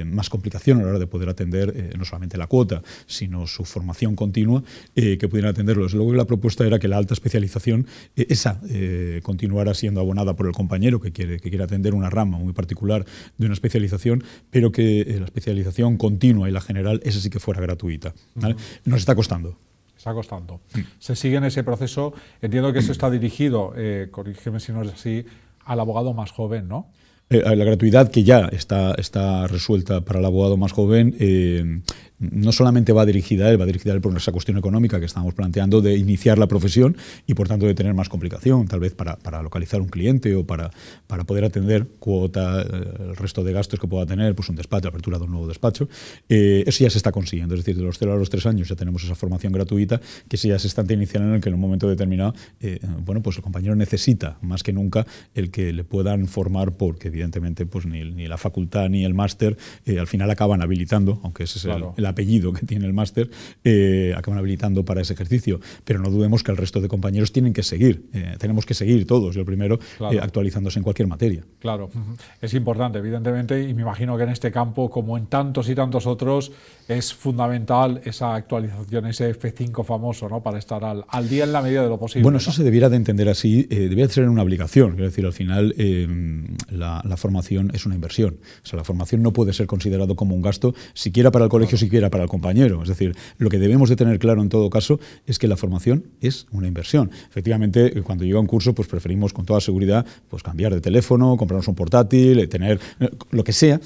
más 0.06 0.30
complicación 0.30 0.80
a 0.80 0.84
la 0.84 0.90
hora 0.90 1.00
de 1.00 1.08
poder 1.08 1.30
atender 1.30 1.96
no 1.98 2.06
solamente 2.06 2.38
la 2.38 2.48
cuota, 2.48 2.67
sino 3.06 3.48
su 3.48 3.66
formación 3.66 4.16
continua, 4.16 4.64
que 4.94 5.28
pudieran 5.30 5.52
atenderlos. 5.52 5.94
Luego 5.94 6.14
la 6.14 6.26
propuesta 6.26 6.66
era 6.66 6.80
que 6.80 6.88
la 6.88 6.98
alta 6.98 7.14
especialización, 7.14 7.88
esa 8.16 8.60
continuara 9.24 9.72
así 9.72 9.88
siendo 9.88 10.02
abonada 10.02 10.36
por 10.36 10.48
el 10.48 10.54
compañero 10.54 11.00
que 11.00 11.14
quiere, 11.14 11.40
que 11.40 11.50
quiere 11.50 11.64
atender 11.64 11.94
una 11.94 12.10
rama 12.10 12.38
muy 12.38 12.52
particular 12.52 13.06
de 13.38 13.46
una 13.46 13.54
especialización, 13.54 14.24
pero 14.52 14.72
que 14.72 15.02
eh, 15.02 15.20
la 15.20 15.26
especialización 15.26 15.96
continua 15.96 16.50
y 16.50 16.52
la 16.52 16.60
general, 16.60 17.00
esa 17.04 17.22
sí 17.22 17.30
que 17.30 17.40
fuera 17.40 17.62
gratuita. 17.62 18.14
Nos 18.86 19.00
está 19.00 19.16
costando 19.16 19.58
está 19.98 20.14
costando. 20.14 20.62
Mm. 20.76 20.80
Se 21.00 21.16
sigue 21.16 21.38
en 21.38 21.44
ese 21.46 21.64
proceso. 21.64 22.14
Entiendo 22.42 22.72
que 22.72 22.80
eso 22.80 22.92
está 22.98 23.10
dirigido, 23.10 23.74
eh, 23.76 24.10
corrígeme 24.12 24.60
si 24.60 24.72
no 24.72 24.84
es 24.84 24.94
así, 24.94 25.26
al 25.66 25.80
abogado 25.80 26.14
más 26.14 26.32
joven, 26.32 26.68
¿no? 26.68 26.92
Eh, 27.30 27.44
la 27.44 27.66
gratuidad 27.66 28.10
que 28.10 28.24
ya 28.24 28.48
está, 28.54 28.94
está 28.94 29.48
resuelta 29.48 30.00
para 30.00 30.20
el 30.20 30.26
abogado 30.26 30.56
más 30.56 30.72
joven 30.72 31.14
eh, 31.20 31.82
no 32.20 32.54
solamente 32.54 32.94
va 32.94 33.06
dirigida 33.06 33.48
a 33.48 33.52
él, 33.52 33.60
va 33.60 33.66
dirigida 33.66 33.92
a 33.92 33.96
él 33.96 34.02
por 34.02 34.16
esa 34.16 34.32
cuestión 34.32 34.58
económica 34.58 34.98
que 34.98 35.06
estamos 35.06 35.34
planteando 35.34 35.82
de 35.82 35.98
iniciar 35.98 36.38
la 36.38 36.48
profesión 36.48 36.96
y 37.28 37.34
por 37.34 37.50
tanto 37.50 37.66
de 37.66 37.76
tener 37.76 37.94
más 37.94 38.08
complicación, 38.08 38.66
tal 38.68 38.80
vez 38.80 38.96
para, 38.96 39.18
para 39.18 39.44
localizar 39.44 39.82
un 39.82 39.90
cliente 39.90 40.34
o 40.36 40.46
para, 40.46 40.72
para 41.06 41.26
poder 41.26 41.44
atender 41.44 41.86
cuota, 42.00 42.62
eh, 42.62 42.66
el 43.10 43.16
resto 43.18 43.44
de 43.44 43.52
gastos 43.52 43.78
que 43.78 43.88
pueda 43.88 44.06
tener, 44.06 44.34
pues 44.34 44.48
un 44.48 44.56
despacho, 44.56 44.88
apertura 44.88 45.18
de 45.18 45.26
un 45.26 45.32
nuevo 45.32 45.48
despacho. 45.48 45.90
eso 46.30 46.84
ya 46.84 46.90
se 46.90 46.98
está 46.98 47.12
consiguiendo, 47.12 47.56
es 47.56 47.60
decir, 47.60 47.76
de 47.76 47.84
los 47.84 47.98
0 48.00 48.14
a 48.14 48.16
los 48.16 48.30
3 48.30 48.46
años 48.46 48.70
ya 48.70 48.76
tenemos 48.78 49.04
esa 49.04 49.16
formación 49.16 49.52
gratuita 49.52 50.00
que 50.30 50.38
si 50.38 50.48
ya 50.48 50.58
se 50.60 50.68
está 50.68 50.82
iniciando 50.90 51.28
en 51.28 51.36
el 51.36 51.42
que 51.42 51.50
en 51.50 51.56
un 51.56 51.62
momento 51.62 51.90
determinado, 51.90 52.34
bueno, 53.06 53.22
pues 53.22 53.36
el 53.36 53.44
compañero 53.44 53.76
necesita 53.76 54.38
más 54.42 54.64
que 54.64 54.72
nunca 54.72 55.06
el 55.36 55.52
que 55.52 55.74
le 55.74 55.84
puedan 55.84 56.28
formar 56.28 56.72
porque 56.78 57.10
evidentemente 57.18 57.66
pues 57.66 57.86
ni, 57.86 58.04
ni 58.04 58.28
la 58.28 58.38
facultad 58.38 58.90
ni 58.90 59.04
el 59.04 59.14
máster 59.14 59.58
al 59.88 60.08
final 60.08 60.30
acaban 60.30 60.62
habilitando, 60.62 61.20
aunque 61.24 61.44
ese 61.44 61.60
es 61.60 61.66
el, 61.66 62.06
apellido 62.06 62.54
que 62.54 62.66
tiene 62.66 62.86
el 62.86 62.94
máster, 62.94 63.30
acaban 64.16 64.40
habilitando 64.40 64.86
para 64.86 65.02
ese 65.02 65.14
ejercicio. 65.14 65.60
Pero 65.84 66.00
no 66.00 66.10
dudemos 66.10 66.44
que 66.44 66.52
el 66.52 66.58
resto 66.58 66.82
de 66.82 66.88
compañeros 66.88 67.32
tienen 67.32 67.54
que 67.54 67.64
seguir, 67.64 68.10
tenemos 68.38 68.66
que 68.66 68.74
seguir 68.74 69.06
todos, 69.08 69.36
yo 69.36 69.42
el 69.42 69.46
primero, 69.46 69.80
actualizándose 70.22 70.80
en 70.80 70.84
cualquier 70.84 71.08
materia. 71.08 71.44
Claro, 71.60 71.90
es 72.42 72.54
importante, 72.54 73.00
evidentemente, 73.00 73.62
y 73.62 73.74
me 73.74 73.82
imagino 73.82 74.18
que 74.18 74.24
en 74.24 74.30
este 74.30 74.52
campo, 74.52 74.90
como 74.90 75.18
en 75.18 75.28
tantos 75.28 75.70
y 75.70 75.76
tantos 75.76 76.06
otros, 76.06 76.52
es 76.88 77.14
fundamental 77.14 78.02
esa 78.06 78.36
actualización, 78.36 79.08
ese 79.08 79.38
F5 79.38 79.84
famoso, 79.84 80.30
¿no? 80.30 80.42
Para 80.42 80.58
estar 80.58 80.84
al, 80.84 81.04
al 81.08 81.30
día 81.30 81.44
en 81.44 81.52
la 81.52 81.62
medida 81.62 81.84
de 81.84 81.90
lo 81.90 82.00
posible. 82.00 82.24
Bueno, 82.24 82.38
eso 82.38 82.52
se 82.52 82.64
debiera 82.64 82.90
de 82.90 82.96
entender 82.96 83.30
así, 83.30 83.68
eh, 83.70 83.82
debería 83.82 84.08
ser 84.08 84.30
una 84.30 84.44
obligación. 84.44 84.92
Es 84.94 84.98
decir, 84.98 85.26
al 85.26 85.34
final 85.34 85.74
eh, 85.78 86.08
la, 87.08 87.18
formación 87.18 87.72
es 87.74 87.86
una 87.86 87.96
inversión. 87.96 88.38
O 88.64 88.68
sea, 88.68 88.78
la 88.78 88.84
formación 88.84 89.22
no 89.22 89.34
puede 89.34 89.54
ser 89.54 89.68
considerado 89.68 90.16
como 90.16 90.36
un 90.36 90.42
gasto, 90.42 90.74
siquiera 90.94 91.32
para 91.32 91.46
el 91.46 91.50
colegio, 91.50 91.78
siquiera 91.78 92.10
para 92.10 92.24
el 92.24 92.30
compañero. 92.30 92.82
Es 92.82 92.90
decir, 92.90 93.16
lo 93.38 93.50
que 93.50 93.60
debemos 93.60 93.90
de 93.90 93.96
tener 93.96 94.20
claro 94.20 94.42
en 94.42 94.50
todo 94.50 94.70
caso 94.70 95.00
es 95.26 95.40
que 95.40 95.48
la 95.48 95.58
formación 95.58 96.06
es 96.22 96.48
una 96.52 96.68
inversión. 96.68 97.12
Efectivamente, 97.30 98.02
cuando 98.04 98.24
llega 98.24 98.40
un 98.40 98.48
curso, 98.48 98.74
pues 98.74 98.88
preferimos 98.88 99.34
con 99.34 99.46
toda 99.46 99.62
seguridad 99.62 100.06
pues 100.30 100.44
cambiar 100.44 100.74
de 100.74 100.82
teléfono, 100.82 101.38
comprarnos 101.38 101.68
un 101.68 101.76
portátil, 101.76 102.40
eh, 102.40 102.48
tener 102.48 102.80
lo 103.32 103.44
que 103.44 103.54
sea, 103.54 103.80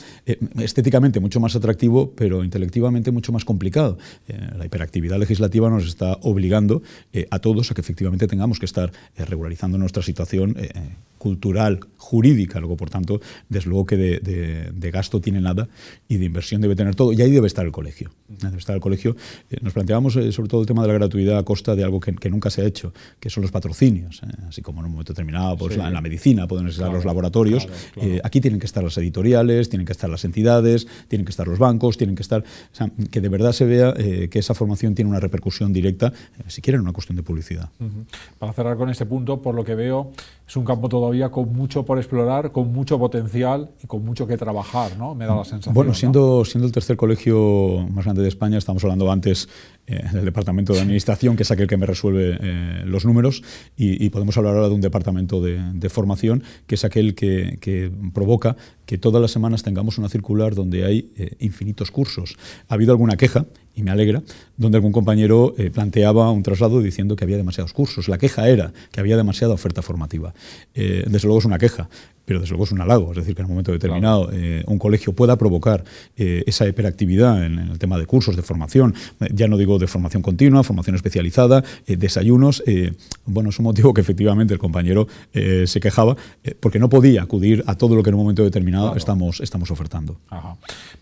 estéticamente 0.58 1.20
mucho 1.20 1.40
más 1.40 1.56
atractivo, 1.56 2.12
pero 2.16 2.44
intelectivamente 2.44 3.12
mucho 3.12 3.32
más 3.32 3.46
complicado. 3.46 3.98
la 4.28 4.66
hiperactividad 4.66 5.18
legislativa 5.18 5.70
nos 5.70 5.86
está 5.86 6.18
obligando 6.22 6.82
a 7.30 7.40
todos 7.40 7.72
a 7.72 7.74
que 7.74 7.82
efectivamente 7.82 8.28
tengamos 8.28 8.60
que 8.60 8.66
estar 8.66 8.92
eh, 9.16 9.26
regularizando 9.26 9.78
nuestra 9.78 10.02
situación 10.02 10.56
eh, 10.58 10.70
cultural, 11.18 11.80
jurídica, 11.98 12.60
luego 12.60 12.78
por 12.78 12.90
tanto, 12.90 13.11
desde 13.50 13.70
luego 13.70 13.86
que 13.86 13.98
de, 13.98 14.92
gasto 14.92 15.22
tiene 15.22 15.40
nada 15.40 15.70
y 16.08 16.18
de 16.18 16.26
inversión 16.26 16.62
debe 16.62 16.76
tener 16.76 16.96
todo, 16.96 17.14
y 17.14 17.22
ahí 17.22 17.32
debe 17.32 17.48
estar 17.48 17.66
el 17.66 17.72
colegio. 17.72 18.12
Debe 18.28 18.58
estar 18.58 18.76
el 18.76 18.82
colegio. 18.82 19.16
Eh, 19.50 19.58
nos 19.62 19.74
planteamos 19.74 20.14
sobre 20.14 20.50
todo 20.50 20.62
el 20.62 20.68
tema 20.68 20.82
de 20.82 20.90
la 20.90 20.94
gratuidad 20.96 21.38
a 21.38 21.44
costa 21.44 21.76
de 21.76 21.84
algo 21.84 22.00
que, 22.00 22.30
nunca 22.30 22.50
se 22.50 22.62
ha 22.62 22.66
hecho, 22.66 22.94
que 23.20 23.30
son 23.30 23.42
los 23.42 23.52
patrocinios, 23.52 24.22
así 24.48 24.62
como 24.62 24.80
en 24.82 24.86
un 24.86 24.92
momento 24.92 25.14
determinado 25.14 25.58
pues, 25.58 25.78
en 25.78 25.94
la 25.94 26.02
medicina 26.02 26.48
pueden 26.48 26.68
estar 26.68 26.92
los 26.92 27.06
laboratorios, 27.06 27.68
aquí 28.24 28.42
tienen 28.42 28.60
que 28.60 28.66
estar 28.66 28.84
las 28.84 28.98
editoriales, 28.98 29.70
tienen 29.70 29.86
que 29.86 29.94
estar 29.94 30.10
las 30.10 30.26
entidades, 30.26 30.88
tienen 31.08 31.26
que 31.26 31.32
estar 31.32 31.48
los 31.48 31.60
bancos, 31.60 31.98
tienen 31.98 32.16
que 32.16 32.22
estar, 32.22 32.44
que 33.10 33.22
de 33.22 33.30
verdad 33.30 33.52
se 33.52 33.66
vea 33.66 33.94
que 33.94 34.40
esa 34.40 34.54
formación 34.54 34.96
tiene 34.96 35.10
una 35.10 35.20
repercusión 35.20 35.74
directa, 35.74 36.12
si 36.48 36.62
quieren, 36.62 36.82
una 36.82 36.94
cuestión 36.94 37.16
de 37.16 37.24
publicidad. 37.24 37.70
Para 38.40 38.54
cerrar 38.54 38.78
con 38.78 38.90
este 38.90 39.06
punto, 39.06 39.42
por 39.42 39.56
lo 39.56 39.64
que 39.64 39.76
veo, 39.76 40.12
es 40.52 40.58
un 40.58 40.66
campo 40.66 40.90
todavía 40.90 41.32
con 41.32 41.54
mucho 41.54 41.86
por 41.86 41.98
explorar, 41.98 42.52
con 42.52 42.74
mucho 42.74 43.00
potencial 43.00 43.70
y 43.82 43.88
con 43.88 44.04
mucho 44.04 44.28
que 44.28 44.36
trabajar, 44.36 44.98
¿no? 44.98 45.16
Me 45.16 45.26
da 45.26 45.34
la 45.34 45.46
sensación. 45.46 45.74
Bueno, 45.74 45.94
siendo, 45.94 46.44
siendo 46.44 46.68
el 46.68 46.74
tercer 46.74 46.98
colegio 46.98 47.88
más 47.90 48.04
grande 48.04 48.22
de 48.22 48.28
España, 48.28 48.58
estamos 48.58 48.84
hablando 48.84 49.10
antes 49.10 49.48
eh, 49.88 50.00
del 50.14 50.26
departamento 50.26 50.74
de 50.74 50.82
administración, 50.82 51.36
que 51.36 51.44
es 51.44 51.52
aquel 51.52 51.68
que 51.68 51.76
me 51.76 51.88
resuelve 51.88 52.38
eh, 52.40 52.84
los 52.86 53.04
números, 53.04 53.42
y, 53.76 54.10
podemos 54.10 54.38
hablar 54.38 54.56
ahora 54.56 54.70
de 54.70 54.76
un 54.76 54.82
departamento 54.82 55.42
de, 55.42 55.90
formación, 55.90 56.44
que 56.68 56.76
es 56.76 56.86
aquel 56.86 57.16
que, 57.16 57.92
provoca 58.14 58.56
que 58.86 58.98
todas 58.98 59.22
las 59.22 59.32
semanas 59.32 59.64
tengamos 59.64 59.98
una 59.98 60.08
circular 60.08 60.54
donde 60.54 60.86
hay 60.86 61.12
eh, 61.18 61.36
infinitos 61.40 61.90
cursos. 61.90 62.38
Ha 62.70 62.76
habido 62.76 62.92
alguna 62.92 63.18
queja, 63.18 63.48
y 63.74 63.84
me 63.84 63.92
alegra, 63.92 64.22
donde 64.58 64.78
algún 64.78 64.92
compañero 64.92 65.56
planteaba 65.74 66.30
un 66.30 66.44
traslado 66.44 66.82
diciendo 66.82 67.16
que 67.16 67.24
había 67.24 67.38
demasiados 67.38 67.72
cursos. 67.72 68.10
La 68.10 68.18
queja 68.18 68.50
era 68.50 68.74
que 68.92 69.00
había 69.00 69.16
demasiada 69.16 69.54
oferta 69.54 69.82
formativa. 69.82 70.34
desde 70.74 71.24
luego 71.24 71.40
es 71.40 71.46
una 71.46 71.58
queja, 71.58 71.90
pero 72.26 72.40
desde 72.40 72.52
luego 72.52 72.66
es 72.66 72.72
un 72.72 72.82
halago, 72.82 73.12
es 73.12 73.18
decir, 73.18 73.36
que 73.36 73.42
en 73.42 73.46
un 73.46 73.52
momento 73.52 73.72
determinado 73.72 74.30
eh, 74.32 74.64
un 74.68 74.78
colegio 74.78 75.14
pueda 75.14 75.38
provocar 75.38 75.84
eh, 76.18 76.44
esa 76.46 76.68
hiperactividad 76.68 77.46
en, 77.46 77.60
el 77.60 77.80
tema 77.80 77.98
de 77.98 78.06
cursos, 78.06 78.36
de 78.36 78.42
formación, 78.42 78.94
eh, 79.20 79.28
ya 79.34 79.48
no 79.48 79.58
digo 79.58 79.80
de 79.80 79.88
formación 79.88 80.22
continua, 80.22 80.64
formación 80.64 80.96
especializada, 80.96 81.64
desayunos, 81.88 82.64
bueno, 83.26 83.50
es 83.50 83.60
un 83.60 83.66
motivo 83.66 83.94
que 83.94 84.02
efectivamente 84.02 84.54
el 84.54 84.60
compañero 84.60 85.08
se 85.34 85.80
quejaba 85.80 86.16
porque 86.60 86.80
no 86.80 86.90
podía 86.90 87.24
acudir 87.24 87.64
a 87.68 87.76
todo 87.76 87.96
lo 87.96 88.04
que 88.04 88.10
en 88.10 88.16
un 88.16 88.22
momento 88.22 88.44
determinado 88.44 88.96
estamos, 88.96 89.40
estamos 89.42 89.72
ofertando. 89.72 90.18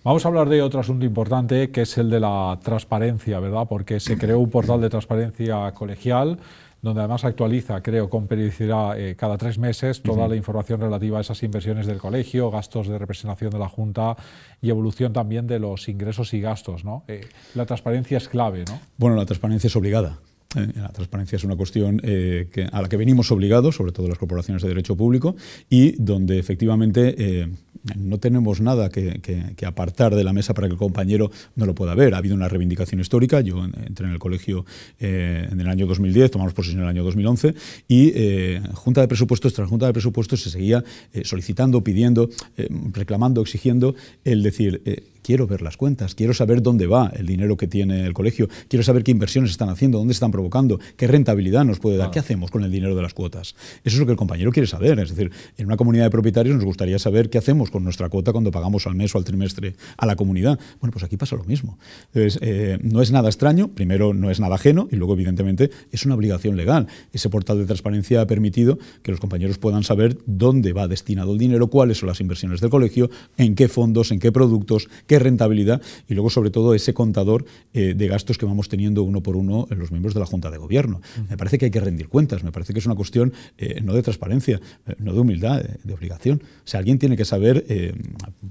Vamos 0.04 0.26
a 0.26 0.28
hablar 0.28 0.50
de 0.50 0.62
otro 0.62 0.80
asunto 0.80 1.06
importante 1.06 1.72
que 1.72 1.82
es 1.82 1.98
el 1.98 2.10
de 2.10 2.20
la 2.20 2.60
transparencia, 2.64 3.40
¿verdad? 3.40 3.66
Porque 3.68 4.00
se 4.00 4.18
creó 4.18 4.40
un 4.40 4.50
portal 4.50 4.82
de 4.82 4.90
transparencia 4.90 5.72
colegial 5.74 6.40
donde 6.82 7.02
además 7.02 7.26
actualiza, 7.26 7.82
creo, 7.82 8.10
con 8.10 8.28
periodicidad 8.28 9.00
eh, 9.00 9.16
cada 9.16 9.38
tres 9.38 9.58
meses 9.58 10.02
toda 10.02 10.28
la 10.28 10.36
información 10.36 10.80
relativa 10.80 11.18
a 11.18 11.22
esas 11.22 11.42
inversiones 11.44 11.88
del 11.88 11.98
colegio, 11.98 12.50
gastos 12.52 12.88
de 12.88 12.98
representación 12.98 13.52
de 13.52 13.60
la 13.60 13.68
Junta 13.68 14.16
y 14.62 14.70
evolución 14.70 15.14
también 15.14 15.48
de 15.48 15.60
los 15.60 15.90
ingresos 15.90 16.34
y 16.34 16.42
gastos. 16.42 16.86
¿no? 16.86 17.04
Eh, 17.08 17.28
la 17.56 17.66
transparencia 17.66 18.18
es 18.18 18.30
clave, 18.30 18.66
¿no? 18.68 18.80
Bueno, 18.98 19.16
la 19.16 19.26
transparencia 19.26 19.68
es 19.68 19.76
obligada. 19.76 20.20
Eh, 20.56 20.68
la 20.76 20.90
transparencia 20.90 21.36
es 21.36 21.44
una 21.44 21.56
cuestión 21.56 22.02
a 22.72 22.82
la 22.82 22.90
que 22.90 22.98
venimos 22.98 23.32
obligados, 23.32 23.76
sobre 23.76 23.92
todo 23.92 24.08
las 24.08 24.18
corporaciones 24.18 24.64
de 24.64 24.70
derecho 24.70 24.96
público, 24.96 25.36
y 25.70 25.92
donde 26.02 26.40
efectivamente 26.40 27.48
no 27.98 28.20
tenemos 28.20 28.62
nada 28.62 28.90
que, 28.90 29.56
apartar 29.66 30.16
de 30.16 30.24
la 30.24 30.34
mesa 30.34 30.54
para 30.54 30.68
que 30.68 30.74
el 30.74 30.80
compañero 30.80 31.32
no 31.56 31.66
lo 31.66 31.76
pueda 31.76 31.96
ver. 31.96 32.14
Ha 32.14 32.18
habido 32.18 32.36
una 32.36 32.48
reivindicación 32.48 33.00
histórica. 33.00 33.42
Yo 33.42 33.64
entré 33.64 34.08
en 34.08 34.14
el 34.14 34.20
colegio 34.20 34.66
eh, 35.00 35.48
en 35.50 35.60
el 35.60 35.68
año 35.68 35.86
2010, 35.86 36.32
tomamos 36.32 36.54
posesión 36.54 36.82
en 36.82 36.86
el 36.86 36.90
año 36.90 37.04
2011 37.04 37.54
y 37.88 38.12
eh, 38.16 38.62
Junta 38.74 39.02
de 39.02 39.08
Presupuestos 39.08 39.54
tras 39.54 39.70
Junta 39.70 39.86
de 39.86 39.94
Presupuestos 39.94 40.42
se 40.42 40.50
seguía 40.50 40.84
eh, 41.14 41.24
solicitando, 41.24 41.84
pidiendo, 41.84 42.30
reclamando, 42.94 43.42
exigiendo 43.42 43.96
el 44.24 44.44
decir 44.44 44.82
quiero 45.22 45.48
ver 45.48 45.62
las 45.62 45.78
cuentas, 45.78 46.16
quiero 46.16 46.34
saber 46.34 46.62
dónde 46.62 46.88
va 46.88 47.12
el 47.16 47.26
dinero 47.26 47.56
que 47.56 47.68
tiene 47.68 48.06
el 48.06 48.14
colegio, 48.14 48.50
quiero 48.68 48.84
saber 48.84 49.04
qué 49.04 49.12
inversiones 49.12 49.52
están 49.52 49.70
haciendo, 49.70 49.98
dónde 49.98 50.14
están 50.14 50.32
provocando, 50.40 50.80
qué 50.96 51.06
rentabilidad 51.06 51.66
nos 51.66 51.80
puede 51.80 51.98
dar, 51.98 52.12
qué 52.12 52.20
hacemos 52.20 52.50
con 52.50 52.64
el 52.64 52.72
dinero 52.72 52.96
de 52.96 53.02
las 53.02 53.14
cuotas. 53.14 53.56
Eso 53.84 53.96
es 53.96 54.00
lo 54.00 54.06
que 54.06 54.14
el 54.14 54.18
compañero 54.18 54.52
quiere 54.52 54.68
saber. 54.68 54.98
Es 55.00 55.10
decir, 55.10 55.32
en 55.58 55.66
una 55.66 55.76
comunidad 55.76 56.06
de 56.06 56.10
propietarios 56.10 56.56
nos 56.56 56.64
gustaría 56.64 56.98
saber 56.98 57.30
qué 57.30 57.38
hacemos 57.38 57.70
con 57.72 57.84
nuestra 57.84 58.08
cuota 58.08 58.32
cuando 58.32 58.52
pagamos 58.52 58.88
al 58.88 58.96
mes 58.96 59.14
o 59.16 59.18
al 59.18 59.26
trimestre 59.26 59.76
a 59.98 60.06
la 60.06 60.16
comunidad. 60.16 60.58
Bueno, 60.80 60.94
pues 60.94 61.04
aquí 61.04 61.18
pasa 61.18 61.36
lo 61.36 61.44
mismo. 61.44 61.78
Entonces, 62.14 62.40
eh, 62.42 62.78
no 62.82 63.02
es 63.02 63.12
nada 63.12 63.28
extraño, 63.28 63.68
primero 63.68 64.14
no 64.14 64.32
es 64.32 64.40
nada 64.40 64.56
ajeno 64.56 64.88
y 64.92 64.96
luego, 64.96 65.14
evidentemente, 65.14 65.72
es 65.92 66.06
una 66.06 66.16
obligación 66.16 66.56
legal. 66.56 66.88
Ese 67.12 67.30
portal 67.30 67.58
de 67.58 67.66
transparencia 67.66 68.22
ha 68.22 68.28
permitido 68.28 68.80
que 69.04 69.12
los 69.12 69.20
compañeros 69.20 69.58
puedan 69.58 69.84
saber 69.84 70.18
dónde 70.26 70.72
va 70.72 70.88
destinado 70.88 71.34
el 71.34 71.38
dinero, 71.38 71.68
cuáles 71.68 71.98
son 71.98 72.08
las 72.08 72.22
inversiones 72.22 72.62
del 72.62 72.70
colegio, 72.70 73.10
en 73.38 73.56
qué 73.56 73.68
fondos, 73.68 74.12
en 74.12 74.20
qué 74.20 74.32
productos, 74.32 74.88
qué 75.06 75.20
rentabilidad 75.20 75.82
y 76.08 76.14
luego, 76.14 76.30
sobre 76.30 76.50
todo, 76.50 76.74
ese 76.74 76.94
contador 76.94 77.46
eh, 77.74 77.94
de 77.96 78.08
gastos 78.08 78.38
que 78.38 78.46
vamos 78.46 78.70
teniendo 78.70 79.04
uno 79.04 79.22
por 79.22 79.36
uno 79.36 79.68
en 79.70 79.80
los 79.80 79.92
miembros 79.92 80.14
de 80.14 80.20
la 80.20 80.26
Junta 80.30 80.50
de 80.52 80.58
Gobierno. 80.58 81.02
Me 81.30 81.38
parece 81.38 81.58
que 81.58 81.66
hay 81.66 81.72
que 81.72 81.80
rendir 81.80 82.08
cuentas, 82.08 82.44
me 82.44 82.52
parece 82.52 82.74
que 82.74 82.80
es 82.80 82.86
una 82.86 82.96
cuestión 82.96 83.34
eh, 83.58 83.82
no 83.84 83.94
de 83.94 84.02
transparencia, 84.02 84.62
eh, 84.88 84.96
no 85.00 85.14
de 85.14 85.20
humildad, 85.20 85.62
de 85.62 85.94
obligación. 85.94 86.42
O 86.44 86.68
sea, 86.68 86.80
alguien 86.80 87.00
tiene 87.00 87.18
que 87.18 87.26
saber, 87.26 87.66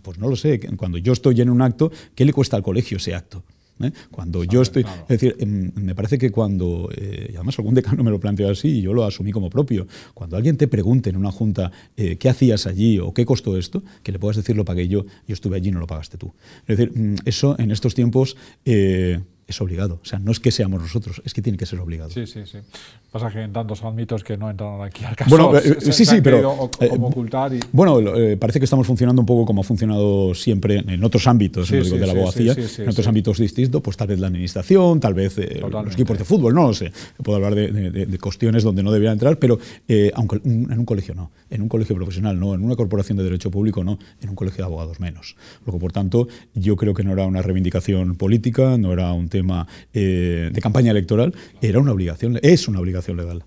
pues 0.03 0.19
no 0.19 0.29
lo 0.29 0.37
sé, 0.37 0.61
cuando 0.77 0.99
yo 0.99 1.13
estoy 1.13 1.41
en 1.41 1.51
un 1.51 1.63
acto, 1.63 1.91
¿qué 2.15 2.25
le 2.25 2.33
cuesta 2.33 2.57
al 2.57 2.63
colegio 2.63 2.99
ese 2.99 3.15
acto? 3.15 3.43
¿eh? 3.83 3.93
Cuando 4.11 4.45
yo 4.45 4.63
estoy. 4.63 4.85
Es 5.03 5.21
decir, 5.21 5.37
em, 5.39 5.73
me 5.75 5.95
parece 5.95 6.19
que 6.19 6.31
cuando. 6.31 6.91
Eh, 6.95 7.31
y 7.33 7.37
además, 7.37 7.59
algún 7.59 7.75
decano 7.75 8.05
me 8.05 8.11
lo 8.11 8.21
planteó 8.21 8.51
así 8.51 8.79
y 8.79 8.83
yo 8.83 8.93
lo 8.93 9.05
asumí 9.05 9.33
como 9.33 9.51
propio. 9.51 9.87
Cuando 10.15 10.37
alguien 10.37 10.57
te 10.57 10.69
pregunte 10.69 11.11
en 11.11 11.17
una 11.17 11.31
junta 11.31 11.71
eh, 11.97 12.17
qué 12.17 12.29
hacías 12.29 12.67
allí 12.67 12.99
o 12.99 13.13
qué 13.13 13.25
costó 13.25 13.57
esto, 13.57 13.83
que 14.03 14.13
le 14.13 14.19
puedas 14.19 14.37
decir 14.37 14.57
lo 14.57 14.65
pagué 14.65 14.89
yo, 14.89 15.05
yo 15.27 15.35
estuve 15.35 15.57
allí 15.57 15.69
y 15.69 15.73
no 15.73 15.81
lo 15.81 15.87
pagaste 15.87 16.19
tú. 16.19 16.33
Es 16.67 16.77
decir, 16.77 16.97
mm, 16.97 17.17
eso 17.25 17.57
en 17.59 17.71
estos 17.71 17.95
tiempos 17.95 18.37
es 19.49 19.61
obligado. 19.63 19.99
O 20.03 20.05
sea, 20.05 20.19
no 20.19 20.31
es 20.31 20.41
que 20.41 20.53
seamos 20.53 20.83
nosotros, 20.83 21.23
es 21.25 21.33
que 21.33 21.41
tiene 21.41 21.57
que 21.57 21.65
ser 21.65 21.81
obligado. 21.81 22.11
Sí, 22.11 22.27
sí, 22.27 22.41
sí. 22.45 22.59
Pasa 23.11 23.31
que 23.31 23.41
en 23.41 23.53
tantos 23.55 23.83
ámbitos 23.83 24.23
que 24.23 24.37
no 24.37 24.51
entran 24.51 24.83
aquí 24.83 25.03
al 25.07 25.17
caso. 25.17 25.31
Bueno, 25.31 25.57
eh, 25.57 25.79
sí, 25.81 26.05
sí, 26.05 26.21
pero. 26.21 26.71
Eh, 26.81 26.91
ocultar 27.01 27.53
Bueno, 27.73 28.01
eh, 28.15 28.37
parece 28.37 28.59
que 28.59 28.65
estamos 28.65 28.87
funcionando 28.87 29.23
un 29.23 29.27
poco 29.27 29.47
como 29.47 29.63
ha 29.63 29.65
funcionado 29.65 30.35
siempre 30.35 30.85
en 30.87 31.03
otros 31.03 31.27
ámbitos, 31.27 31.71
de 31.71 31.99
la 31.99 32.13
abogacía, 32.13 32.53
en 32.53 32.89
otros 32.91 33.07
ámbitos 33.07 33.39
distintos, 33.39 33.81
pues 33.81 33.97
tal 33.97 34.09
vez 34.09 34.21
la 34.21 34.27
administración, 34.27 35.01
tal 35.01 35.15
vez 35.15 35.39
los 35.39 35.95
equipos 35.95 36.19
de 36.19 36.25
fútbol, 36.25 36.55
no 36.55 36.67
lo 36.67 36.75
sé. 36.75 36.93
Puedo 37.23 37.37
hablar 37.37 37.55
de, 37.55 38.19
cuestiones 38.19 38.63
donde 38.63 38.83
no 38.83 38.93
debería 38.93 39.13
entrar, 39.13 39.39
pero 39.39 39.59
aunque 40.15 40.43
en 40.45 40.79
un 40.79 40.85
colegio 40.85 41.15
no, 41.15 41.31
en 41.49 41.63
un 41.63 41.69
colegio 41.71 41.97
profesional 41.97 42.39
no, 42.39 42.55
en 42.55 42.63
una 42.63 42.77
corporación 42.77 43.17
de 43.17 43.25
derecho 43.25 43.51
público 43.51 43.83
no, 43.83 43.99
en 44.21 44.29
un 44.29 44.35
colegio 44.35 44.59
de 44.59 44.65
abogados 44.65 45.01
menos. 45.01 45.37
Luego, 45.65 45.79
por 45.79 45.93
tanto, 45.93 46.29
yo 46.55 46.77
creo 46.77 46.93
que 46.93 47.05
no 47.05 47.13
era 47.15 47.25
una 47.25 47.41
reivindicación 47.41 48.17
política, 48.17 48.77
no 48.77 48.93
era 48.93 49.15
un 49.15 49.31
tema 49.31 49.38
de 49.43 50.61
campaña 50.63 50.91
electoral, 50.91 51.35
era 51.61 51.81
una 51.81 51.93
obligación, 51.93 52.39
es 52.43 52.69
una 52.69 52.81
obligación 52.81 53.17
legal. 53.17 53.45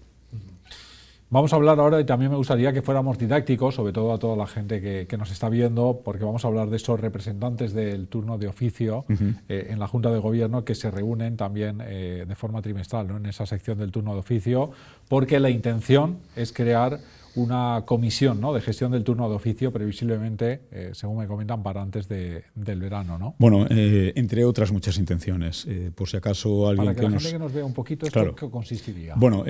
Vamos 1.33 1.53
a 1.53 1.55
hablar 1.55 1.79
ahora 1.79 1.97
y 2.01 2.03
también 2.03 2.29
me 2.29 2.35
gustaría 2.35 2.73
que 2.73 2.81
fuéramos 2.81 3.17
didácticos, 3.17 3.75
sobre 3.75 3.93
todo 3.93 4.11
a 4.11 4.19
toda 4.19 4.35
la 4.35 4.45
gente 4.47 5.07
que, 5.07 5.17
nos 5.17 5.31
está 5.31 5.47
viendo, 5.47 6.01
porque 6.03 6.25
vamos 6.25 6.43
a 6.43 6.49
hablar 6.49 6.69
de 6.69 6.75
esos 6.75 6.99
representantes 6.99 7.71
del 7.71 8.09
turno 8.09 8.37
de 8.37 8.49
oficio 8.49 9.05
eh, 9.47 9.67
en 9.69 9.79
la 9.79 9.87
Junta 9.87 10.11
de 10.11 10.19
Gobierno 10.19 10.65
que 10.65 10.75
se 10.75 10.91
reúnen 10.91 11.37
también 11.37 11.81
eh, 11.85 12.25
de 12.27 12.35
forma 12.35 12.61
trimestral 12.61 13.09
en 13.11 13.25
esa 13.27 13.45
sección 13.45 13.77
del 13.77 13.93
turno 13.93 14.13
de 14.13 14.19
oficio, 14.19 14.71
porque 15.07 15.39
la 15.39 15.49
intención 15.49 16.17
es 16.35 16.51
crear 16.51 16.99
una 17.35 17.83
comisión 17.85 18.41
¿no? 18.41 18.53
de 18.53 18.61
gestión 18.61 18.91
del 18.91 19.03
turno 19.03 19.29
de 19.29 19.35
oficio, 19.35 19.71
previsiblemente, 19.71 20.61
eh, 20.71 20.91
según 20.93 21.19
me 21.19 21.27
comentan, 21.27 21.63
para 21.63 21.81
antes 21.81 22.07
de, 22.07 22.43
del 22.55 22.79
verano. 22.79 23.17
¿no? 23.17 23.35
Bueno, 23.39 23.67
eh, 23.69 24.13
entre 24.15 24.43
otras 24.43 24.71
muchas 24.71 24.97
intenciones. 24.97 25.65
Eh, 25.67 25.91
por 25.93 26.09
si 26.09 26.17
acaso 26.17 26.67
alguien 26.67 26.85
para 26.85 26.95
que, 26.95 27.01
que 27.01 27.07
la 27.07 27.09
nos... 27.11 27.23
gente 27.23 27.37
que 27.37 27.43
nos 27.43 27.53
vea 27.53 27.65
un 27.65 27.73
poquito, 27.73 28.05
¿esto 28.05 28.35
qué 28.35 28.49
consistiría? 28.49 29.15
Bueno, 29.15 29.45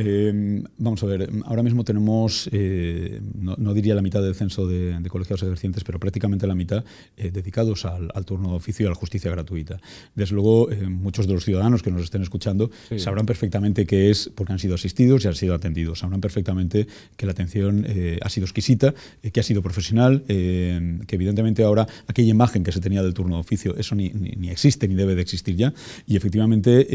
vamos 0.78 1.04
a 1.04 1.06
ver, 1.06 1.30
ahora 1.46 1.64
mismo 1.64 1.84
tenemos, 1.84 2.50
no, 2.52 3.74
diría 3.74 3.96
la 3.96 4.02
mitad 4.02 4.22
del 4.22 4.36
censo 4.36 4.68
de, 4.68 5.00
de 5.00 5.10
colegiados 5.10 5.44
ejercientes, 5.44 5.84
pero 5.84 6.00
prácticamente 6.00 6.48
la 6.48 6.56
mitad 6.56 6.84
dedicados 7.16 7.86
al, 7.86 8.12
turno 8.26 8.50
de 8.50 8.56
oficio 8.56 8.84
y 8.84 8.88
a 8.88 8.90
la 8.90 8.96
justicia 8.96 9.32
gratuita. 9.32 9.80
Desde 10.16 10.36
luego, 10.36 10.70
muchos 10.88 11.28
de 11.28 11.34
los 11.34 11.44
ciudadanos 11.44 11.82
que 11.82 11.92
nos 11.92 12.04
estén 12.04 12.22
escuchando 12.22 12.70
sabrán 12.98 13.26
perfectamente 13.26 13.86
qué 13.86 14.10
es, 14.10 14.30
porque 14.34 14.54
han 14.54 14.60
sido 14.60 14.76
asistidos 14.76 15.26
y 15.26 15.28
han 15.28 15.36
sido 15.36 15.56
atendidos. 15.56 16.00
Sabrán 16.00 16.22
perfectamente 16.22 16.88
que 17.16 17.26
la 17.26 17.32
atención 17.32 17.71
eh, 17.86 18.20
ha 18.22 18.30
sido 18.30 18.46
exquisita, 18.46 18.94
eh, 19.24 19.32
que 19.32 19.40
ha 19.40 19.44
sido 19.44 19.62
profesional, 19.62 20.24
eh, 20.28 21.00
que 21.08 21.16
evidentemente 21.16 21.64
ahora 21.64 21.88
aquella 22.08 22.30
imagen 22.30 22.64
que 22.64 22.72
se 22.72 22.80
tenía 22.80 23.04
del 23.04 23.14
turno 23.14 23.36
de 23.36 23.42
oficio, 23.42 23.76
eso 23.78 23.96
ni, 23.96 24.10
ni, 24.10 24.50
existe 24.50 24.88
ni 24.88 24.96
debe 24.96 25.16
de 25.16 25.22
existir 25.22 25.56
ya. 25.56 25.74
Y 26.08 26.16
efectivamente 26.16 26.88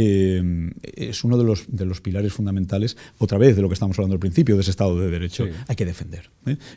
es 0.96 1.24
uno 1.24 1.38
de 1.38 1.44
los, 1.44 1.64
de 1.68 1.84
los 1.84 2.00
pilares 2.00 2.32
fundamentales, 2.32 2.96
otra 3.18 3.38
vez, 3.38 3.56
de 3.56 3.62
lo 3.62 3.68
que 3.68 3.74
estamos 3.74 3.98
hablando 3.98 4.14
al 4.14 4.20
principio, 4.20 4.56
de 4.56 4.62
ese 4.62 4.70
Estado 4.70 4.98
de 4.98 5.10
Derecho. 5.10 5.46
Hay 5.68 5.76
que 5.76 5.84
defender. 5.84 6.30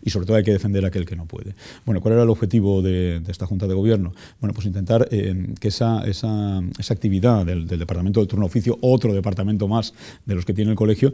Y 0.03 0.09
sobre 0.09 0.25
todo 0.25 0.37
hay 0.37 0.43
que 0.43 0.51
defender 0.51 0.85
a 0.85 0.87
aquel 0.87 1.05
que 1.05 1.15
no 1.15 1.25
puede. 1.25 1.55
Bueno, 1.85 2.01
¿cuál 2.01 2.13
era 2.13 2.23
el 2.23 2.29
objetivo 2.29 2.81
de, 2.81 3.21
esta 3.27 3.45
Junta 3.45 3.67
de 3.67 3.73
Gobierno? 3.73 4.13
Bueno, 4.39 4.53
pues 4.53 4.65
intentar 4.65 5.07
que 5.09 5.67
esa, 5.67 6.05
esa, 6.07 6.61
esa 6.77 6.93
actividad 6.93 7.45
del, 7.45 7.67
del, 7.67 7.79
Departamento 7.79 8.19
del 8.19 8.27
Turno 8.27 8.45
de 8.45 8.47
Oficio, 8.47 8.77
otro 8.81 9.13
departamento 9.13 9.67
más 9.67 9.93
de 10.25 10.35
los 10.35 10.45
que 10.45 10.53
tiene 10.53 10.71
el 10.71 10.77
colegio, 10.77 11.13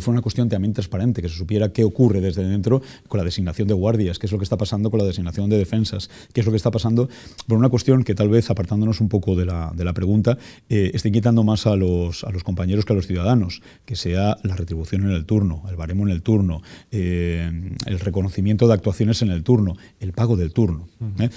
fue 0.00 0.12
una 0.12 0.22
cuestión 0.22 0.48
también 0.48 0.72
transparente, 0.72 1.22
que 1.22 1.28
se 1.28 1.36
supiera 1.36 1.72
qué 1.72 1.84
ocurre 1.84 2.20
desde 2.26 2.44
dentro 2.44 2.82
con 3.08 3.18
la 3.18 3.24
designación 3.24 3.68
de 3.68 3.74
guardias, 3.74 4.18
qué 4.18 4.26
es 4.26 4.32
lo 4.32 4.38
que 4.38 4.44
está 4.44 4.56
pasando 4.56 4.90
con 4.90 4.98
la 4.98 5.06
designación 5.06 5.50
de 5.50 5.58
defensas, 5.58 6.10
qué 6.32 6.40
es 6.40 6.46
lo 6.46 6.52
que 6.52 6.56
está 6.56 6.70
pasando 6.70 7.08
por 7.46 7.58
una 7.58 7.68
cuestión 7.68 8.04
que 8.04 8.14
tal 8.14 8.28
vez, 8.28 8.50
apartándonos 8.50 9.00
un 9.00 9.08
poco 9.08 9.36
de 9.36 9.46
la, 9.46 9.72
de 9.74 9.84
la 9.84 9.92
pregunta, 9.92 10.38
eh, 10.68 10.90
está 10.94 11.08
inquietando 11.08 11.44
más 11.44 11.66
a 11.66 11.76
los, 11.76 12.24
a 12.24 12.30
los 12.30 12.44
compañeros 12.44 12.84
que 12.84 12.92
a 12.92 12.96
los 12.96 13.06
ciudadanos, 13.06 13.62
que 13.84 13.96
sea 13.96 14.36
la 14.42 14.56
retribución 14.56 15.02
en 15.04 15.12
el 15.12 15.24
turno, 15.24 15.62
el 15.68 15.76
baremo 15.76 16.04
en 16.04 16.10
el 16.10 16.22
turno, 16.22 16.62
eh, 16.90 17.50
el 17.86 18.00
reconocimiento 18.00 18.68
de 18.68 18.74
actuaciones 18.74 19.22
en 19.22 19.30
el 19.30 19.42
turno, 19.42 19.76
el 20.00 20.12
pago 20.12 20.36
del 20.36 20.52
turno. 20.52 20.88
¿eh? 21.18 21.30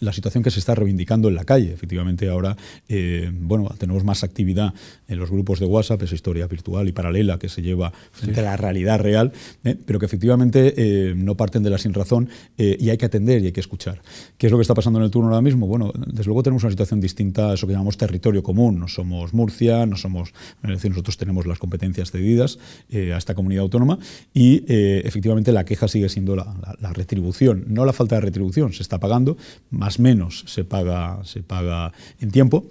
la 0.00 0.12
situación 0.12 0.42
que 0.42 0.50
se 0.50 0.58
está 0.58 0.74
reivindicando 0.74 1.28
en 1.28 1.34
la 1.34 1.44
calle, 1.44 1.72
efectivamente 1.72 2.28
ahora, 2.28 2.56
bueno, 3.32 3.68
tenemos 3.78 4.04
más 4.04 4.24
actividad 4.24 4.74
en 5.08 5.18
los 5.18 5.30
grupos 5.30 5.60
de 5.60 5.66
WhatsApp, 5.66 6.02
esa 6.02 6.14
historia 6.14 6.46
virtual 6.46 6.88
y 6.88 6.92
paralela 6.92 7.38
que 7.38 7.48
se 7.48 7.62
lleva 7.62 7.92
frente 8.12 8.40
a 8.40 8.44
la 8.44 8.56
realidad 8.56 9.00
real, 9.00 9.32
¿eh? 9.64 9.76
pero 9.84 9.98
que 9.98 10.06
efectivamente 10.06 10.74
eh, 10.76 11.14
no 11.14 11.36
parten 11.36 11.62
de 11.62 11.70
la 11.70 11.78
sin 11.78 11.94
razón 11.94 12.28
eh, 12.56 12.76
y 12.78 12.90
hay 12.90 12.96
que 12.96 13.06
atender 13.06 13.42
y 13.42 13.46
hay 13.46 13.52
que 13.52 13.60
escuchar. 13.60 14.00
¿Qué 14.38 14.46
es 14.46 14.50
lo 14.50 14.58
que 14.58 14.62
está 14.62 14.74
pasando 14.74 14.98
en 14.98 15.04
el 15.04 15.10
turno 15.10 15.28
ahora 15.28 15.42
mismo? 15.42 15.66
Bueno, 15.66 15.92
desde 15.94 16.24
luego 16.24 16.42
tenemos 16.42 16.62
una 16.62 16.70
situación 16.70 17.00
distinta 17.00 17.50
a 17.50 17.54
eso 17.54 17.66
que 17.66 17.72
llamamos 17.72 17.96
territorio 17.96 18.42
común. 18.42 18.78
No 18.78 18.88
somos 18.88 19.34
Murcia, 19.34 19.86
no 19.86 19.96
somos, 19.96 20.32
es 20.62 20.70
decir, 20.70 20.90
nosotros 20.90 21.16
tenemos 21.16 21.46
las 21.46 21.58
competencias 21.58 22.10
cedidas 22.10 22.58
a 22.92 23.16
esta 23.16 23.34
comunidad 23.34 23.62
autónoma 23.62 23.98
y 24.32 24.64
efectivamente 24.68 25.52
la 25.52 25.64
queja 25.64 25.88
sigue 25.88 26.08
siendo 26.08 26.36
la, 26.36 26.76
la, 26.80 26.92
retribución, 26.92 27.64
no 27.68 27.84
la 27.84 27.92
falta 27.92 28.16
de 28.16 28.22
retribución, 28.22 28.72
se 28.72 28.82
está 28.82 28.98
pagando, 28.98 29.36
más 29.70 29.98
o 29.98 30.02
menos 30.02 30.44
se 30.46 30.64
paga, 30.64 31.20
se 31.24 31.42
paga 31.42 31.92
en 32.20 32.30
tiempo 32.30 32.68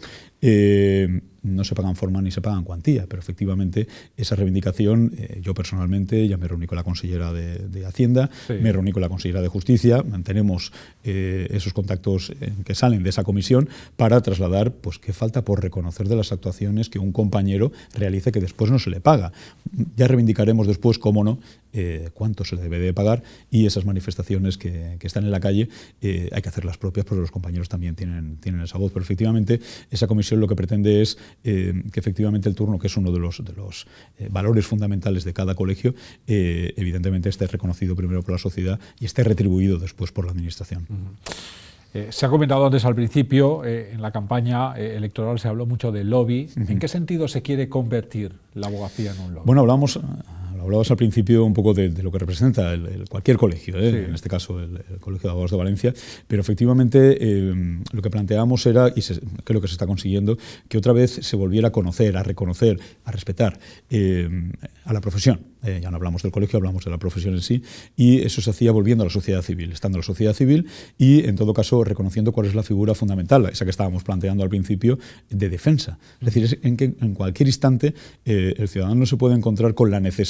no 1.46 1.64
se 1.64 1.76
pagan 1.76 1.96
forma 1.96 2.22
ni 2.22 2.32
se 2.32 2.42
pagan 2.42 2.64
cuantía, 2.64 3.06
pero 3.08 3.22
efectivamente 3.22 3.88
esa 4.18 4.36
reivindicación, 4.36 5.14
eh, 5.18 5.40
yo 5.42 5.54
personalmente 5.54 6.28
ya 6.28 6.38
me 6.38 6.48
reuní 6.48 6.66
con 6.66 6.76
la 6.76 6.84
consellera 6.84 7.32
de, 7.32 7.86
Hacienda, 7.86 8.32
me 8.50 8.72
reuní 8.72 8.92
con 8.92 9.02
la 9.02 9.10
consellera 9.10 9.42
de 9.42 9.48
Justicia, 9.48 10.02
mantenemos 10.02 10.72
eh, 11.04 11.48
esos 11.52 11.72
contactos 11.72 12.32
eh, 12.42 12.52
que 12.66 12.74
salen 12.74 13.04
de 13.04 13.10
esa 13.10 13.24
comisión 13.24 13.70
para 13.96 14.20
trasladar 14.22 14.72
pues 14.72 14.98
qué 14.98 15.14
falta 15.14 15.46
por 15.46 15.62
reconocer 15.62 16.08
de 16.08 16.16
las 16.16 16.32
actuaciones 16.32 16.90
que 16.90 16.98
un 16.98 17.12
compañero 17.12 17.72
realice 17.94 18.32
que 18.32 18.42
después 18.42 18.72
no 18.72 18.80
se 18.80 18.90
le 18.90 19.02
paga. 19.02 19.32
Ya 19.96 20.08
reivindicaremos 20.08 20.66
después, 20.66 20.98
cómo 20.98 21.24
no, 21.24 21.40
cuánto 22.14 22.46
se 22.46 22.56
le 22.56 22.64
debe 22.64 22.80
de 22.80 22.94
pagar 22.94 23.22
y 23.52 23.66
esas 23.66 23.86
manifestaciones 23.86 24.58
que, 24.58 24.98
están 25.02 25.26
en 25.26 25.32
la 25.32 25.40
calle 25.40 25.70
hay 26.02 26.42
que 26.42 26.50
hacerlas 26.50 26.78
propias 26.78 27.06
porque 27.06 27.22
los 27.22 27.32
compañeros 27.32 27.70
también 27.70 27.96
tienen, 27.96 28.38
tienen 28.38 28.62
esa 28.62 28.80
voz. 28.80 28.92
Pero 28.92 29.04
efectivamente 29.04 29.60
esa 29.92 30.08
comisión 30.08 30.40
lo 30.40 30.48
que 30.48 30.56
pretende 30.56 31.02
es 31.02 31.18
eh, 31.44 31.84
que 31.92 32.00
efectivamente 32.00 32.50
el 32.50 32.56
turno, 32.56 32.80
que 32.80 32.88
es 32.88 32.98
uno 32.98 33.12
de 33.12 33.20
los, 33.20 33.44
de 33.44 33.54
los 33.54 33.88
eh, 34.18 34.30
valores 34.32 34.66
fundamentales 34.66 35.24
de 35.24 35.34
cada 35.34 35.56
colegio, 35.56 35.94
eh, 36.28 36.74
evidentemente 36.78 37.30
esté 37.30 37.48
reconocido 37.48 37.96
primero 37.96 38.22
por 38.24 38.32
la 38.32 38.38
sociedad 38.38 38.80
y 39.00 39.06
esté 39.06 39.24
retribuido 39.24 39.78
después 39.78 40.12
por 40.12 40.26
la 40.26 40.32
Administración. 40.32 40.88
se 42.10 42.26
ha 42.26 42.30
comentado 42.30 42.66
antes 42.66 42.84
al 42.84 42.96
principio, 42.96 43.64
en 43.64 44.02
la 44.02 44.12
campaña 44.12 44.74
electoral 44.76 45.40
se 45.40 45.48
habló 45.48 45.66
mucho 45.66 45.92
de 45.92 46.04
lobby. 46.04 46.50
¿En 46.56 46.80
qué 46.80 46.88
sentido 46.88 47.28
se 47.28 47.42
quiere 47.42 47.70
convertir 47.70 48.34
la 48.54 48.68
abogacía 48.68 49.14
en 49.14 49.22
un 49.22 49.34
lobby? 49.36 49.46
Bueno, 49.46 49.62
hablamos 49.62 50.00
hablabas 50.66 50.92
al 50.92 50.98
principio 50.98 51.46
un 51.46 51.54
poco 51.54 51.74
de, 51.74 51.90
lo 52.04 52.12
que 52.12 52.20
representa 52.20 52.74
el, 52.74 53.06
cualquier 53.10 53.38
colegio, 53.38 53.78
¿eh? 53.78 54.06
en 54.06 54.14
este 54.14 54.30
caso 54.30 54.60
el, 54.60 54.84
Colegio 55.00 55.30
de 55.30 55.32
Abogados 55.32 55.52
de 55.52 55.58
Valencia, 55.58 55.94
pero 56.28 56.42
efectivamente 56.42 57.18
eh, 57.20 57.80
lo 57.92 58.02
que 58.02 58.10
planteábamos 58.10 58.66
era, 58.66 58.90
y 58.90 59.02
creo 59.44 59.62
que 59.62 59.68
se 59.68 59.74
está 59.74 59.88
consiguiendo, 59.88 60.38
que 60.68 60.78
otra 60.78 60.94
vez 60.94 61.12
se 61.12 61.36
volviera 61.36 61.70
a 61.70 61.72
conocer, 61.72 62.18
a 62.18 62.24
reconocer, 62.24 62.80
a 63.04 63.12
respetar 63.12 63.60
eh, 63.90 64.52
a 64.84 64.94
la 64.94 65.02
profesión. 65.02 65.42
Ya 65.82 65.90
no 65.92 65.98
hablamos 65.98 66.24
del 66.24 66.32
colegio, 66.32 66.58
hablamos 66.58 66.86
de 66.86 66.92
la 66.92 66.98
profesión 66.98 67.34
en 67.34 67.42
sí, 67.42 67.64
y 67.96 68.22
eso 68.22 68.42
se 68.42 68.50
hacía 68.50 68.72
volviendo 68.72 69.04
a 69.04 69.06
la 69.08 69.12
sociedad 69.12 69.42
civil, 69.42 69.72
estando 69.72 69.98
en 69.98 70.02
la 70.02 70.06
sociedad 70.06 70.34
civil 70.34 70.68
y, 70.98 71.28
en 71.28 71.36
todo 71.36 71.54
caso, 71.54 71.84
reconociendo 71.84 72.32
cuál 72.32 72.48
es 72.48 72.56
la 72.56 72.64
figura 72.64 72.94
fundamental, 72.94 73.46
esa 73.52 73.66
que 73.66 73.72
estábamos 73.72 74.04
planteando 74.04 74.44
al 74.44 74.50
principio, 74.50 75.00
de 75.30 75.50
defensa. 75.50 75.98
Es 76.20 76.34
decir, 76.34 76.60
en 76.64 76.78
que 76.78 76.86
en 76.86 77.14
cualquier 77.14 77.48
instante 77.48 77.94
el 78.26 78.68
ciudadano 78.68 79.06
se 79.06 79.18
puede 79.18 79.36
encontrar 79.36 79.74
con 79.74 79.92
la 79.92 80.00
necesidad 80.00 80.26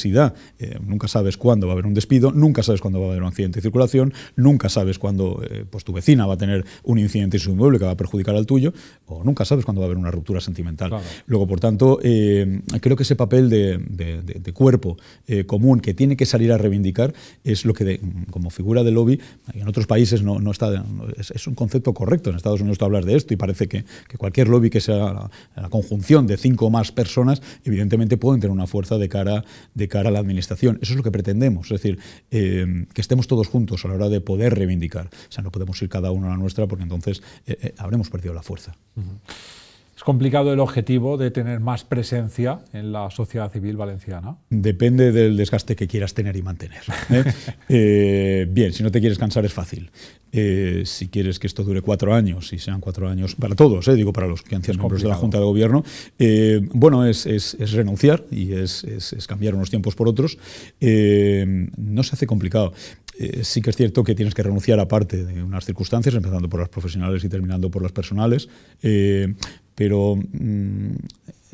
eh, 0.59 0.77
nunca 0.85 1.07
sabes 1.07 1.37
cuándo 1.37 1.67
va 1.67 1.73
a 1.73 1.75
haber 1.75 1.85
un 1.85 1.93
despido, 1.93 2.31
nunca 2.31 2.63
sabes 2.63 2.81
cuándo 2.81 2.99
va 2.99 3.07
a 3.07 3.09
haber 3.09 3.21
un 3.21 3.27
accidente 3.27 3.59
de 3.59 3.61
circulación, 3.61 4.13
nunca 4.35 4.69
sabes 4.69 4.99
cuándo 4.99 5.41
eh, 5.49 5.65
pues 5.69 5.83
tu 5.83 5.93
vecina 5.93 6.25
va 6.25 6.35
a 6.35 6.37
tener 6.37 6.65
un 6.83 6.99
incidente 6.99 7.37
en 7.37 7.41
su 7.41 7.51
inmueble 7.51 7.79
que 7.79 7.85
va 7.85 7.91
a 7.91 7.97
perjudicar 7.97 8.35
al 8.35 8.45
tuyo, 8.45 8.73
o 9.05 9.23
nunca 9.23 9.45
sabes 9.45 9.65
cuándo 9.65 9.81
va 9.81 9.85
a 9.85 9.87
haber 9.87 9.97
una 9.97 10.11
ruptura 10.11 10.41
sentimental. 10.41 10.91
Luego, 11.27 11.47
por 11.47 11.59
tanto, 11.59 11.99
eh, 12.01 12.61
creo 12.81 12.95
que 12.95 13.03
ese 13.03 13.15
papel 13.15 13.49
de, 13.49 14.53
cuerpo 14.53 14.97
común 15.47 15.79
que 15.79 15.93
tiene 15.93 16.17
que 16.17 16.25
salir 16.25 16.51
a 16.51 16.57
reivindicar 16.57 17.13
es 17.43 17.65
lo 17.65 17.73
que, 17.73 17.99
como 18.29 18.49
figura 18.49 18.83
de 18.83 18.91
lobby, 18.91 19.19
en 19.53 19.67
otros 19.67 19.87
países 19.87 20.21
no, 20.21 20.39
no 20.39 20.51
está, 20.51 20.85
es, 21.17 21.47
un 21.47 21.55
concepto 21.55 21.93
correcto. 21.93 22.29
En 22.29 22.35
Estados 22.35 22.61
Unidos 22.61 22.77
tú 22.77 22.85
hablas 22.85 23.05
de 23.05 23.15
esto 23.15 23.33
y 23.33 23.37
parece 23.37 23.67
que, 23.67 23.85
cualquier 24.17 24.47
lobby 24.47 24.69
que 24.69 24.81
sea 24.81 25.29
la, 25.55 25.69
conjunción 25.69 26.27
de 26.27 26.37
cinco 26.37 26.67
o 26.67 26.69
más 26.69 26.91
personas, 26.91 27.41
evidentemente 27.63 28.17
pueden 28.17 28.39
tener 28.41 28.51
una 28.51 28.67
fuerza 28.67 28.97
de 28.97 29.09
cara, 29.09 29.43
de 29.73 29.87
cara 29.87 30.09
a 30.09 30.11
la 30.11 30.19
administración. 30.19 30.79
Eso 30.81 30.93
es 30.93 30.97
lo 30.97 31.03
que 31.03 31.11
pretendemos, 31.11 31.71
es 31.71 31.81
decir, 31.81 31.99
eh, 32.31 32.85
que 32.93 33.01
estemos 33.01 33.27
todos 33.27 33.47
juntos 33.47 33.83
a 33.85 33.87
la 33.87 33.95
hora 33.95 34.09
de 34.09 34.21
poder 34.21 34.55
reivindicar. 34.55 35.07
O 35.07 35.31
sea, 35.31 35.43
no 35.43 35.51
podemos 35.51 35.81
ir 35.81 35.89
cada 35.89 36.11
uno 36.11 36.27
a 36.27 36.29
la 36.31 36.37
nuestra 36.37 36.67
porque 36.67 36.83
entonces 36.83 37.21
eh, 37.45 37.57
eh, 37.61 37.73
habremos 37.77 38.09
perdido 38.09 38.33
la 38.33 38.43
fuerza. 38.43 38.75
¿Es 38.95 39.64
complicado 40.05 40.53
el 40.53 40.59
objetivo 40.61 41.17
de 41.17 41.31
tener 41.31 41.59
más 41.59 41.83
presencia 41.83 42.59
en 42.71 42.93
la 42.93 43.11
sociedad 43.11 43.51
civil 43.51 43.75
valenciana? 43.75 44.37
Depende 44.49 45.11
del 45.11 45.35
desgaste 45.35 45.75
que 45.75 45.87
quieras 45.87 46.13
tener 46.13 46.37
y 46.37 46.41
mantener. 46.41 46.81
bien, 48.49 48.71
si 48.71 48.83
no 48.83 48.91
te 48.91 49.01
quieres 49.01 49.17
cansar 49.17 49.43
es 49.43 49.53
fácil. 49.53 49.91
si 50.31 51.09
quieres 51.09 51.39
que 51.39 51.47
esto 51.47 51.63
dure 51.63 51.81
cuatro 51.81 52.13
años, 52.13 52.53
y 52.53 52.59
sean 52.59 52.79
cuatro 52.79 53.09
años 53.09 53.35
para 53.35 53.55
todos, 53.55 53.93
digo 53.93 54.13
para 54.13 54.27
los 54.27 54.41
que 54.41 54.55
han 54.55 54.63
sido 54.63 54.77
miembros 54.77 55.01
de 55.01 55.09
la 55.09 55.15
Junta 55.15 55.39
de 55.39 55.43
Gobierno, 55.43 55.83
bueno, 56.73 57.05
es, 57.05 57.73
renunciar 57.73 58.23
y 58.31 58.53
es, 58.53 58.83
es, 58.83 59.27
cambiar 59.27 59.55
unos 59.55 59.69
tiempos 59.69 59.95
por 59.95 60.07
otros. 60.07 60.37
no 60.79 62.03
se 62.03 62.15
hace 62.15 62.27
complicado. 62.27 62.73
Eh, 63.17 63.43
sí 63.43 63.61
que 63.61 63.69
es 63.69 63.75
cierto 63.75 64.03
que 64.03 64.15
tienes 64.15 64.33
que 64.33 64.43
renunciar 64.43 64.79
a 64.79 64.87
parte 64.87 65.23
de 65.23 65.41
unas 65.43 65.65
circunstancias, 65.65 66.15
empezando 66.15 66.49
por 66.49 66.59
las 66.59 66.69
profesionales 66.69 67.23
y 67.23 67.29
terminando 67.29 67.71
por 67.71 67.81
las 67.81 67.91
personales, 67.91 68.49
eh, 68.83 69.33
pero 69.73 70.15
mm, 70.15 70.95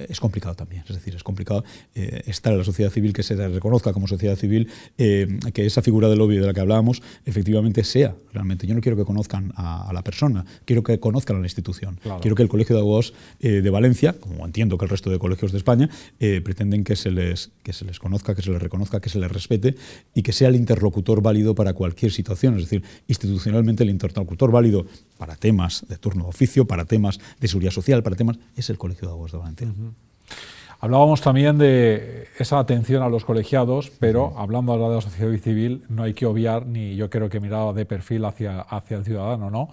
es 0.10 0.20
complicado 0.20 0.56
también. 0.56 0.84
Es 0.88 0.96
decir, 0.96 1.16
es 1.16 1.24
complicado 1.24 1.64
eh, 1.96 2.22
estar 2.26 2.52
en 2.52 2.60
la 2.60 2.66
sociedad 2.66 2.92
civil, 2.92 3.14
que 3.14 3.24
se 3.24 3.36
reconozca 3.36 3.94
como 3.94 4.08
sociedad 4.08 4.36
civil, 4.36 4.70
eh, 4.98 5.40
que 5.54 5.66
esa 5.66 5.82
figura 5.82 6.10
del 6.10 6.20
lobby 6.20 6.38
de 6.38 6.48
la 6.48 6.54
que 6.54 6.60
hablábamos 6.60 7.02
efectivamente 7.26 7.84
sea 7.84 8.16
realmente. 8.34 8.68
Yo 8.68 8.76
no 8.76 8.82
quiero 8.82 8.98
que 8.98 9.06
conozcan 9.06 9.54
a, 9.56 9.92
la 9.94 10.04
persona, 10.04 10.46
quiero 10.66 10.84
que 10.84 11.00
conozcan 11.00 11.38
a 11.38 11.40
la 11.40 11.46
institución. 11.46 12.00
Quiero 12.22 12.36
que 12.36 12.44
el 12.44 12.50
Colegio 12.50 12.76
de 12.76 12.82
Abogados 12.82 13.14
eh, 13.40 13.62
de 13.62 13.70
Valencia, 13.70 14.14
como 14.20 14.46
entiendo 14.46 14.78
que 14.78 14.86
el 14.86 14.90
resto 14.90 15.10
de 15.10 15.20
colegios 15.20 15.52
de 15.52 15.58
España, 15.58 15.90
pretenden 16.18 16.84
que 16.84 16.96
se, 16.96 17.12
les, 17.12 17.52
que 17.64 17.74
se 17.74 17.86
les 17.86 18.00
conozca, 18.00 18.36
que 18.36 18.42
se 18.42 18.52
les 18.52 18.62
reconozca, 18.62 19.00
que 19.00 19.10
se 19.10 19.20
les 19.20 19.32
respete 19.32 19.76
y 20.14 20.22
que 20.22 20.32
sea 20.32 20.50
el 20.50 20.56
interlocutor 20.56 21.22
válido 21.22 21.56
para 21.56 21.74
cualquier 21.74 22.12
situación. 22.12 22.56
Es 22.56 22.64
decir, 22.64 22.84
institucionalmente 23.08 23.84
el 23.84 23.90
interlocutor 23.90 24.52
válido 24.52 24.86
para 25.18 25.36
temas 25.36 25.86
de 25.88 25.98
turno 25.98 26.24
de 26.24 26.30
oficio, 26.30 26.66
para 26.66 26.86
temas 26.86 27.20
de 27.40 27.48
seguridad 27.48 27.72
social, 27.72 28.04
para 28.04 28.16
temas, 28.16 28.38
es 28.56 28.70
el 28.70 28.78
Colegio 28.78 29.08
de 29.08 29.14
Abogados 29.14 29.32
de 29.34 29.38
Valencia. 29.38 29.68
Hablábamos 30.80 31.22
también 31.22 31.58
de 31.58 32.28
esa 32.40 32.58
atención 32.58 33.04
a 33.04 33.10
los 33.10 33.24
colegiados, 33.24 33.92
pero 34.00 34.34
hablando 34.38 34.72
ahora 34.72 34.90
de 34.90 34.96
la 34.96 35.02
sociedad 35.02 35.32
civil, 35.38 35.84
no 35.90 36.04
hay 36.04 36.14
que 36.14 36.26
obviar, 36.26 36.66
ni 36.66 36.96
yo 36.96 37.10
creo 37.10 37.30
que 37.30 37.40
mirar 37.40 37.74
de 37.76 37.86
perfil 37.86 38.26
hacia, 38.26 38.62
hacia 38.62 38.98
el 38.98 39.06
ciudadano, 39.06 39.52
¿no? 39.52 39.70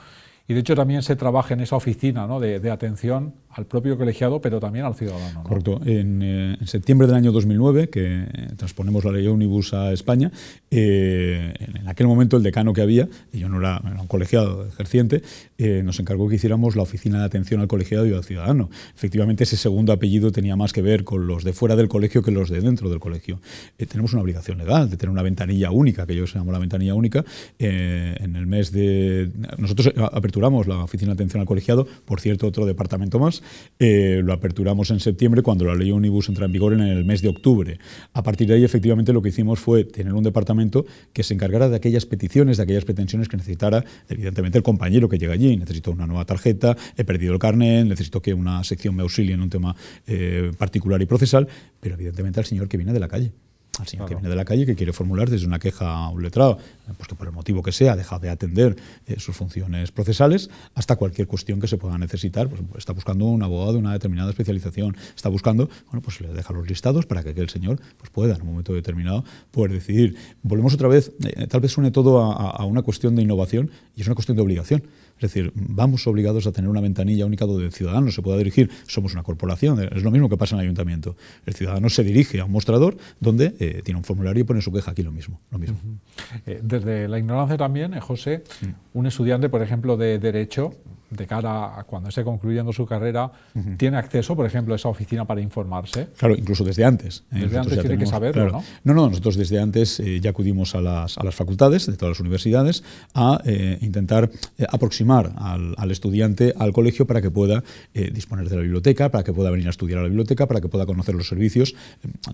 Y 0.49 0.55
de 0.55 0.61
hecho 0.61 0.75
también 0.75 1.03
se 1.03 1.15
trabaja 1.15 1.53
en 1.53 1.61
esa 1.61 1.77
oficina 1.77 2.27
¿no? 2.27 2.41
de, 2.41 2.71
atención 2.71 3.35
al 3.59 3.67
propio 3.67 3.99
colegiado, 3.99 4.41
pero 4.41 4.61
también 4.61 4.85
al 4.85 4.95
ciudadano. 4.95 5.43
Correcto. 5.43 5.81
En, 5.85 6.21
eh, 6.23 6.57
septiembre 6.65 7.09
del 7.09 7.17
año 7.17 7.33
2009, 7.33 7.91
que 7.91 8.25
transponemos 8.57 9.05
la 9.05 9.11
ley 9.11 9.27
Omnibus 9.27 9.75
a 9.75 9.93
España, 9.93 10.31
eh, 10.71 11.53
en 11.59 11.89
aquel 11.89 12.07
momento 12.07 12.37
el 12.37 12.45
decano 12.45 12.73
que 12.73 12.83
había, 12.83 13.09
y 13.33 13.41
yo 13.41 13.49
no 13.49 13.59
era, 13.59 13.83
un 14.01 14.07
colegiado 14.07 14.65
ejerciente, 14.65 15.23
eh, 15.59 15.83
nos 15.85 15.99
encargó 15.99 16.29
que 16.29 16.37
hiciéramos 16.37 16.77
la 16.77 16.83
oficina 16.83 17.19
de 17.19 17.25
atención 17.25 17.61
al 17.61 17.67
colegiado 17.67 18.07
y 18.07 18.15
al 18.15 18.23
ciudadano. 18.23 18.71
Efectivamente, 18.95 19.43
ese 19.43 19.57
segundo 19.57 19.93
apellido 19.93 20.31
tenía 20.31 20.55
más 20.55 20.73
que 20.73 20.81
ver 20.81 21.03
con 21.03 21.27
los 21.27 21.43
de 21.43 21.53
fuera 21.53 21.75
del 21.75 21.89
colegio 21.89 22.23
que 22.23 22.31
los 22.31 22.51
de 22.51 22.61
dentro 22.61 22.89
del 22.91 23.01
colegio. 23.01 23.41
tenemos 23.77 24.13
una 24.13 24.23
obligación 24.23 24.59
legal 24.59 24.89
de 24.89 24.97
tener 24.97 25.11
una 25.11 25.23
ventanilla 25.23 25.73
única, 25.73 26.07
que 26.07 26.15
yo 26.15 26.29
se 26.29 26.39
llamo 26.39 26.53
la 26.53 26.61
ventanilla 26.61 26.95
única, 26.95 27.25
en 27.59 28.37
el 28.37 28.47
mes 28.47 28.71
de... 28.71 29.33
Nosotros 29.59 29.93
aperturamos 30.13 30.69
la 30.69 30.85
Oficina 30.85 31.09
de 31.09 31.15
Atención 31.15 31.41
al 31.41 31.47
Colegiado, 31.47 31.89
por 32.05 32.21
cierto, 32.21 32.47
otro 32.47 32.65
departamento 32.65 33.19
más, 33.19 33.43
eh, 33.79 34.21
lo 34.25 34.33
aperturamos 34.33 34.91
en 34.91 35.01
septiembre 35.01 35.43
cuando 35.43 35.65
la 35.65 35.75
ley 35.75 35.91
Omnibus 35.91 36.29
entra 36.29 36.47
en 36.47 36.53
vigor 36.53 36.73
en 36.73 36.81
el 36.81 37.05
mes 37.05 37.23
de 37.23 37.29
octubre. 37.29 37.79
A 38.13 38.23
partir 38.23 38.49
de 38.49 38.55
ahí, 38.55 38.65
efectivamente, 38.65 39.13
lo 39.13 39.23
que 39.23 39.29
hicimos 39.31 39.61
fue 39.61 39.85
tener 39.85 40.13
un 40.15 40.25
departamento 40.25 40.85
que 41.13 41.23
se 41.23 41.35
encargara 41.35 41.69
de 41.69 41.77
aquellas 41.77 42.07
peticiones, 42.07 42.57
de 42.57 42.63
aquellas 42.65 42.85
pretensiones 42.85 43.29
que 43.29 43.37
necesitara, 43.37 43.85
evidentemente, 44.09 44.59
el 44.59 44.65
compañero 44.65 45.09
que 45.09 45.19
llega 45.19 45.35
allí. 45.35 45.57
Necesito 45.57 45.91
una 45.91 46.07
nueva 46.07 46.25
tarjeta, 46.25 46.77
he 46.97 47.05
perdido 47.05 47.33
el 47.33 47.39
carnet, 47.39 47.87
necesito 47.87 48.21
que 48.21 48.35
una 48.35 48.63
sección 48.65 48.95
me 48.95 49.03
auxilie 49.03 49.35
en 49.35 49.43
un 49.43 49.51
tema 49.51 49.77
eh, 50.07 50.51
particular 50.59 51.01
y 51.01 51.07
procesal, 51.07 51.49
pero 51.81 51.95
evidentemente 51.95 52.41
al 52.41 52.47
señor 52.47 52.69
que 52.69 52.77
viene 52.77 52.93
de 52.93 53.01
la 53.01 53.09
calle 53.09 53.33
al 53.79 53.87
señor 53.87 54.09
que 54.09 54.15
viene 54.15 54.29
de 54.29 54.37
la 54.37 54.45
calle 54.45 54.67
que 54.67 54.75
quiere 54.75 54.93
formular 54.93 55.31
desde 55.31 55.47
una 55.47 55.59
queja 55.59 55.91
a 55.91 56.09
un 56.11 56.23
letrado, 56.23 56.59
pues 56.97 57.09
que 57.09 57.15
por 57.15 57.27
el 57.27 57.33
motivo 57.33 57.63
que 57.63 57.73
sea 57.73 57.97
deja 57.97 58.19
de 58.19 58.31
atender 58.31 58.77
eh, 59.07 59.17
sus 59.19 59.37
funciones 59.37 59.93
procesales, 59.93 60.51
hasta 60.75 60.97
cualquier 60.97 61.27
cuestión 61.27 61.61
que 61.61 61.67
se 61.67 61.77
pueda 61.77 61.99
necesitar. 61.99 62.49
Pues, 62.49 62.63
está 62.77 62.93
buscando 62.93 63.27
un 63.27 63.43
abogado 63.43 63.75
de 63.75 63.79
una 63.79 63.93
determinada 63.93 64.31
especialización, 64.31 64.97
está 65.15 65.29
buscando, 65.29 65.69
bueno, 65.87 66.03
pues 66.03 66.21
le 66.21 66.29
deja 66.29 66.53
los 66.53 66.69
listados 66.69 67.07
para 67.07 67.23
que 67.23 67.31
aquel 67.31 67.49
señor 67.49 67.81
pues 67.97 68.11
pueda 68.11 68.35
en 68.35 68.43
un 68.43 68.49
momento 68.49 68.73
determinado 68.73 69.25
poder 69.51 69.73
decidir. 69.73 70.17
Volvemos 70.43 70.75
otra 70.75 70.89
vez, 70.89 71.13
eh, 71.25 71.47
tal 71.47 71.61
vez 71.61 71.73
suene 71.73 71.91
todo 71.91 72.21
a 72.21 72.65
una 72.65 72.83
cuestión 72.83 73.15
de 73.17 73.23
innovación 73.23 73.71
y 73.95 74.03
es 74.03 74.07
una 74.07 74.15
cuestión 74.15 74.37
de 74.37 74.43
obligación. 74.43 74.83
Es 75.19 75.33
decir, 75.33 75.53
vamos 75.55 76.07
obligados 76.07 76.47
a 76.47 76.53
tener 76.53 76.71
una 76.71 76.81
ventanilla 76.81 77.27
única 77.27 77.45
donde 77.45 77.67
el 77.67 77.73
ciudadano 77.73 78.11
se 78.11 78.23
pueda 78.23 78.39
dirigir. 78.39 78.71
Somos 78.87 79.13
una 79.13 79.23
corporación, 79.23 79.81
es 79.81 80.03
lo 80.03 80.11
mismo 80.11 80.29
que 80.29 80.37
pasa 80.37 80.55
en 80.55 80.61
el 80.61 80.67
ayuntamiento. 80.67 81.17
El 81.45 81.55
ciudadano 81.55 81.89
se 81.89 82.05
dirige 82.05 82.41
a 82.41 82.45
un 82.45 82.53
mostrador 82.53 82.97
donde 83.21 83.55
eh, 83.59 83.83
tiene 83.85 83.99
un 83.99 84.05
formulario 84.05 84.43
y 84.43 84.45
pone 84.45 84.61
su 84.61 84.73
queja 84.73 84.93
aquí 84.93 85.03
lo 85.03 85.13
mismo. 85.13 85.41
Lo 85.51 85.59
mismo. 85.59 85.79
Eh, 86.47 86.61
desde 86.63 87.09
la 87.09 87.19
ignorancia 87.19 87.57
también, 87.57 87.95
eh, 87.95 88.01
José, 88.01 88.45
un 88.95 89.07
estudiante, 89.07 89.49
por 89.49 89.63
ejemplo, 89.63 89.97
de 89.97 90.19
Derecho, 90.19 90.75
de 91.11 91.27
cara 91.27 91.79
a 91.79 91.85
cuando 91.85 92.09
esté 92.09 92.25
concluyendo 92.25 92.73
su 92.73 92.87
carrera, 92.87 93.31
tiene 93.77 93.97
acceso, 93.97 94.37
por 94.37 94.47
ejemplo, 94.47 94.75
a 94.75 94.77
esa 94.77 94.89
oficina 94.89 95.25
para 95.25 95.41
informarse. 95.41 96.09
Claro, 96.17 96.35
incluso 96.37 96.65
desde 96.65 96.85
antes. 96.85 97.25
Desde 97.31 97.59
antes 97.59 97.81
tiene 97.81 97.99
que 97.99 98.07
saberlo, 98.07 98.51
¿no? 98.51 98.65
No, 98.85 98.95
no, 98.95 99.09
nosotros 99.09 99.37
desde 99.37 99.61
antes 99.61 100.03
ya 100.21 100.31
acudimos 100.31 100.75
a 100.75 100.81
las, 100.81 101.19
a 101.19 101.25
las 101.25 101.35
facultades 101.35 101.87
de 101.87 101.97
todas 101.97 102.17
las 102.17 102.21
universidades 102.21 102.83
a 103.15 103.41
intentar 103.81 104.31
aproximar 104.69 105.33
al, 105.37 105.91
estudiante 105.91 106.55
al 106.57 106.73
colegio 106.73 107.07
para 107.07 107.23
que 107.23 107.31
pueda 107.31 107.63
eh, 107.95 108.11
disponer 108.13 108.49
de 108.49 108.57
la 108.57 108.63
biblioteca, 108.63 109.11
para 109.11 109.25
que 109.25 109.33
pueda 109.33 109.51
venir 109.51 109.67
a 109.67 109.71
estudiar 109.71 110.01
a 110.01 110.03
la 110.03 110.09
biblioteca, 110.09 110.47
para 110.47 110.61
que 110.61 110.69
pueda 110.69 110.87
conocer 110.87 111.15
los 111.15 111.29
servicios. 111.29 111.75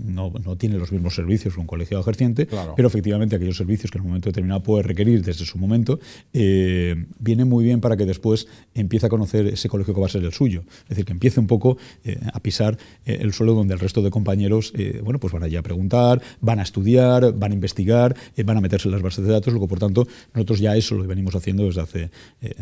No, 0.00 0.32
no 0.44 0.56
tiene 0.56 0.76
los 0.76 0.92
mismos 0.92 1.14
servicios 1.14 1.54
que 1.54 1.60
un 1.60 1.66
colegio 1.66 1.98
ejerciente, 2.00 2.48
pero 2.76 2.88
efectivamente 2.88 3.36
aquellos 3.36 3.56
servicios 3.56 3.90
que 3.90 3.98
en 3.98 4.02
un 4.02 4.08
momento 4.08 4.28
determinado 4.28 4.62
puede 4.62 4.82
requerir 4.82 5.22
desde 5.22 5.44
su 5.44 5.58
momento, 5.58 6.00
eh, 6.32 7.06
viene 7.18 7.44
muy 7.44 7.64
bien 7.64 7.80
para 7.80 7.96
que 7.96 8.06
después 8.06 8.46
empiece 8.74 9.06
a 9.06 9.08
conocer 9.08 9.46
ese 9.46 9.68
colegio 9.68 9.94
que 9.94 10.00
va 10.00 10.06
a 10.06 10.10
ser 10.10 10.24
el 10.24 10.32
suyo. 10.32 10.64
Es 10.84 10.90
decir, 10.90 11.04
que 11.04 11.12
empiece 11.12 11.40
un 11.40 11.46
poco 11.46 11.76
eh, 12.04 12.18
a 12.32 12.40
pisar 12.40 12.78
el 13.04 13.32
suelo 13.32 13.54
donde 13.54 13.74
el 13.74 13.80
resto 13.80 14.02
de 14.02 14.10
compañeros 14.10 14.72
bueno, 15.02 15.18
pues 15.18 15.32
van 15.32 15.42
allá 15.42 15.60
a 15.60 15.62
preguntar, 15.62 16.20
van 16.40 16.58
a 16.58 16.62
estudiar, 16.62 17.32
van 17.34 17.52
a 17.52 17.54
investigar, 17.54 18.14
van 18.44 18.56
a 18.56 18.60
meterse 18.60 18.88
en 18.88 18.92
las 18.92 19.02
bases 19.02 19.24
de 19.24 19.32
datos, 19.32 19.52
luego 19.52 19.68
por 19.68 19.78
tanto 19.78 20.06
nosotros 20.32 20.58
ya 20.58 20.76
eso 20.76 20.94
lo 20.94 21.06
venimos 21.06 21.34
haciendo 21.34 21.64
desde 21.64 21.80
hace 21.80 22.10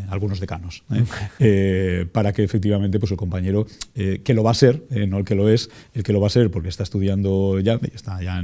algunos 0.08 0.40
decanos, 0.40 0.84
¿eh? 0.92 1.04
Eh, 1.38 2.06
para 2.12 2.32
que 2.32 2.42
efectivamente 2.42 2.98
pues, 2.98 3.10
el 3.10 3.16
compañero 3.16 3.66
eh, 3.94 4.20
que 4.24 4.34
lo 4.34 4.42
va 4.42 4.52
a 4.52 4.54
ser, 4.54 4.84
no 5.08 5.18
el 5.18 5.24
que 5.24 5.34
lo 5.34 5.48
es, 5.48 5.70
el 5.94 6.02
que 6.02 6.12
lo 6.12 6.20
va 6.20 6.26
a 6.26 6.30
ser 6.30 6.50
porque 6.50 6.68
está 6.68 6.82
estudiando 6.82 7.60
ya, 7.60 7.78
está 7.94 8.22
ya 8.22 8.42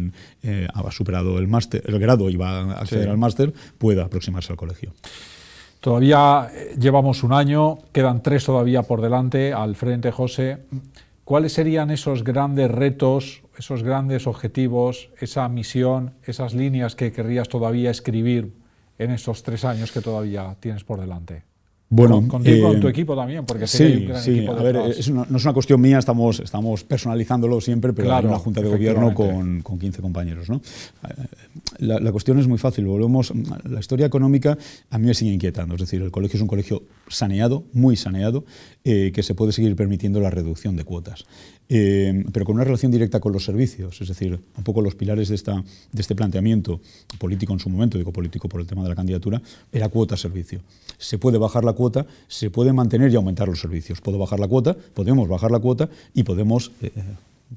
ha 0.73 0.91
superado 0.91 1.39
el 1.39 1.49
máster, 1.49 1.83
el 1.87 1.99
grado 1.99 2.31
y 2.31 2.37
va 2.37 2.61
a 2.61 2.73
acceder 2.81 3.09
al 3.09 3.19
máster, 3.19 3.53
pueda 3.79 4.05
aproximarse 4.05 4.53
al 4.53 4.57
colegio. 4.57 4.93
Todavía 5.81 6.51
llevamos 6.79 7.23
un 7.23 7.33
año, 7.33 7.79
quedan 7.93 8.23
tres 8.23 8.45
todavía 8.45 8.83
por 8.83 9.01
delante 9.01 9.53
al 9.53 9.77
frente, 9.77 10.11
José. 10.11 10.59
¿Cuáles 11.25 11.53
serían 11.53 11.91
esos 11.91 12.25
grandes 12.25 12.71
retos, 12.71 13.43
esos 13.57 13.83
grandes 13.83 14.27
objetivos, 14.27 15.11
esa 15.21 15.49
misión, 15.49 16.15
esas 16.25 16.55
líneas 16.55 16.97
que 16.97 17.13
querrías 17.13 17.49
todavía 17.49 17.91
escribir 17.91 18.55
en 18.99 19.11
estos 19.13 19.43
tres 19.43 19.65
años 19.65 19.93
que 19.93 20.01
todavía 20.01 20.57
tienes 20.59 20.85
por 20.85 21.01
delante? 21.01 21.48
Bueno, 21.91 22.17
con, 22.29 22.45
con 22.45 22.81
tu 22.81 22.87
eh, 22.87 22.91
equipo 22.91 23.17
también, 23.17 23.47
porque 23.47 23.67
sí, 23.67 23.83
hay 23.83 23.97
un 23.97 24.07
gran 24.09 24.23
sí. 24.23 24.47
a 24.47 24.53
ver, 24.53 24.75
no 24.77 25.37
es 25.37 25.45
una 25.45 25.55
cuestión 25.55 25.81
mía, 25.81 25.99
estamos, 25.99 26.39
estamos 26.41 26.85
personalizándolo 26.85 27.63
siempre, 27.63 27.95
pero 27.95 28.15
hay 28.15 28.27
una 28.27 28.39
junta 28.39 28.61
de 28.61 28.69
gobierno 28.69 29.15
con, 29.15 29.63
con 29.63 29.79
15 29.79 30.03
compañeros. 30.03 30.51
¿no? 30.51 30.61
La, 31.79 31.99
la, 31.99 32.13
cuestión 32.13 32.39
es 32.39 32.47
muy 32.47 32.59
fácil, 32.59 32.85
volvemos, 32.85 33.33
la 33.65 33.81
historia 33.81 34.05
económica 34.05 34.59
a 34.91 34.99
mí 34.99 35.07
me 35.07 35.15
sigue 35.15 35.33
inquietando, 35.33 35.77
es 35.77 35.81
decir, 35.81 36.03
el 36.03 36.11
colegio 36.11 36.37
es 36.37 36.43
un 36.43 36.49
colegio 36.49 36.83
saneado, 37.09 37.65
muy 37.73 37.97
saneado, 37.97 38.45
eh, 38.85 39.13
que 39.15 39.23
se 39.23 39.35
puede 39.35 39.53
seguir 39.53 39.77
permitiendo 39.77 40.21
la 40.21 40.31
reducción 40.31 40.77
de 40.77 40.85
cuotas. 40.85 41.25
Eh, 41.71 42.25
pero 42.33 42.47
con 42.47 42.55
una 42.55 42.65
relación 42.65 42.91
directa 42.91 43.21
con 43.21 43.33
los 43.33 43.45
servicios, 43.45 44.01
es 44.01 44.09
decir, 44.09 44.41
un 44.57 44.65
poco 44.65 44.81
los 44.81 44.95
pilares 44.95 45.29
de, 45.29 45.35
esta, 45.35 45.63
de 45.93 46.01
este 46.01 46.15
planteamiento 46.15 46.81
político 47.19 47.53
en 47.53 47.61
su 47.61 47.69
momento, 47.69 47.99
digo 47.99 48.13
político 48.13 48.49
por 48.49 48.61
el 48.61 48.67
tema 48.67 48.83
de 48.83 48.89
la 48.89 48.95
candidatura, 48.95 49.43
era 49.71 49.89
cuota-servicio. 49.89 50.61
Se 50.97 51.19
puede 51.19 51.37
bajar 51.37 51.65
la 51.65 51.75
cuota, 51.75 52.07
se 52.27 52.51
puede 52.51 52.73
mantener 52.73 53.13
y 53.13 53.17
aumentar 53.17 53.49
los 53.49 53.61
servicios. 53.61 54.01
Puedo 54.01 54.19
bajar 54.19 54.41
la 54.41 54.49
cuota, 54.49 54.75
podemos 54.95 55.29
bajar 55.29 55.51
la 55.51 55.59
cuota 55.59 55.91
y 56.15 56.23
podemos 56.23 56.73
eh, 56.81 56.91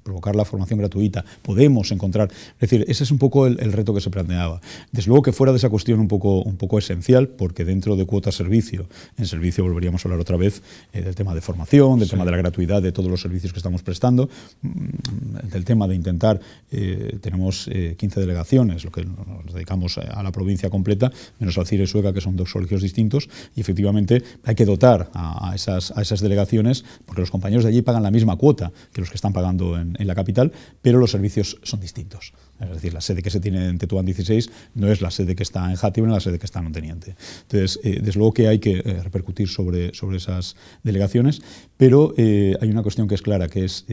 provocar 0.03 0.35
la 0.35 0.45
formación 0.45 0.79
gratuita, 0.79 1.23
podemos 1.41 1.91
encontrar. 1.91 2.29
Es 2.31 2.59
decir, 2.59 2.85
ese 2.87 3.03
es 3.03 3.11
un 3.11 3.17
poco 3.17 3.47
el, 3.47 3.71
reto 3.71 3.93
que 3.93 4.01
se 4.01 4.09
planteaba. 4.09 4.61
Desde 4.91 5.09
luego 5.09 5.21
que 5.23 5.31
fuera 5.31 5.51
de 5.51 5.57
esa 5.57 5.69
cuestión 5.69 5.99
un 5.99 6.07
poco, 6.07 6.41
un 6.41 6.57
poco 6.57 6.79
esencial, 6.79 7.27
porque 7.27 7.65
dentro 7.65 7.95
de 7.95 8.05
cuota 8.05 8.31
servicio, 8.31 8.87
en 9.17 9.25
servicio 9.25 9.63
volveríamos 9.63 10.03
a 10.03 10.07
hablar 10.07 10.19
otra 10.19 10.37
vez 10.37 10.61
eh, 10.93 11.01
del 11.01 11.15
tema 11.15 11.35
de 11.35 11.41
formación, 11.41 11.99
del 11.99 12.09
tema 12.09 12.25
de 12.25 12.31
la 12.31 12.37
gratuidad 12.37 12.81
de 12.81 12.91
todos 12.91 13.09
los 13.09 13.21
servicios 13.21 13.53
que 13.53 13.59
estamos 13.59 13.83
prestando, 13.83 14.29
mm, 14.61 15.49
del 15.49 15.65
tema 15.65 15.87
de 15.87 15.95
intentar, 15.95 16.39
eh, 16.71 17.17
tenemos 17.21 17.65
15 17.65 18.19
eh, 18.19 18.21
delegaciones, 18.21 18.83
lo 18.83 18.91
que 18.91 19.05
nos 19.05 19.53
dedicamos 19.53 19.97
a 19.97 20.23
la 20.23 20.31
provincia 20.31 20.69
completa, 20.69 21.11
menos 21.39 21.57
al 21.57 21.67
CIRE 21.67 21.87
Sueca, 21.87 22.13
que 22.13 22.21
son 22.21 22.35
dos 22.35 22.51
colegios 22.51 22.81
distintos, 22.81 23.29
y 23.55 23.61
efectivamente 23.61 24.23
hay 24.43 24.55
que 24.55 24.65
dotar 24.65 25.09
a, 25.13 25.53
esas, 25.55 25.91
a 25.91 26.01
esas 26.01 26.21
delegaciones, 26.21 26.85
porque 27.05 27.21
los 27.21 27.31
compañeros 27.31 27.63
de 27.63 27.69
allí 27.69 27.81
pagan 27.81 28.03
la 28.03 28.11
misma 28.11 28.35
cuota 28.37 28.71
que 28.93 29.01
los 29.01 29.09
que 29.09 29.15
están 29.15 29.33
pagando 29.33 29.77
en, 29.77 29.80
la 29.99 30.15
capital, 30.15 30.51
pero 30.81 30.99
los 30.99 31.11
servicios 31.11 31.57
son 31.63 31.79
distintos. 31.79 32.33
Es 32.59 32.69
decir, 32.69 32.93
la 32.93 33.01
sede 33.01 33.21
que 33.21 33.29
se 33.29 33.39
tiene 33.39 33.67
en 33.67 33.77
Tetuán 33.77 34.05
16 34.05 34.49
no 34.75 34.91
es 34.91 35.01
la 35.01 35.11
sede 35.11 35.35
que 35.35 35.43
está 35.43 35.69
en 35.69 35.75
Játiva, 35.75 36.07
ni 36.07 36.13
la 36.13 36.19
sede 36.19 36.39
que 36.39 36.45
está 36.45 36.59
en 36.59 36.67
Onteniente. 36.67 37.15
Entonces, 37.43 37.79
eh, 37.83 37.99
desde 38.01 38.19
luego 38.19 38.33
que 38.33 38.47
hay 38.47 38.59
que 38.59 38.79
eh, 38.79 39.03
repercutir 39.03 39.47
sobre, 39.47 39.93
sobre 39.93 40.17
esas 40.17 40.55
delegaciones, 40.83 41.41
pero 41.77 42.13
eh, 42.17 42.55
hay 42.61 42.69
una 42.69 42.83
cuestión 42.83 43.07
que 43.07 43.15
es 43.15 43.21
clara, 43.21 43.47
que 43.47 43.65
es 43.65 43.85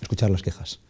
escuchar 0.00 0.30
las 0.30 0.42
quejas. 0.42 0.80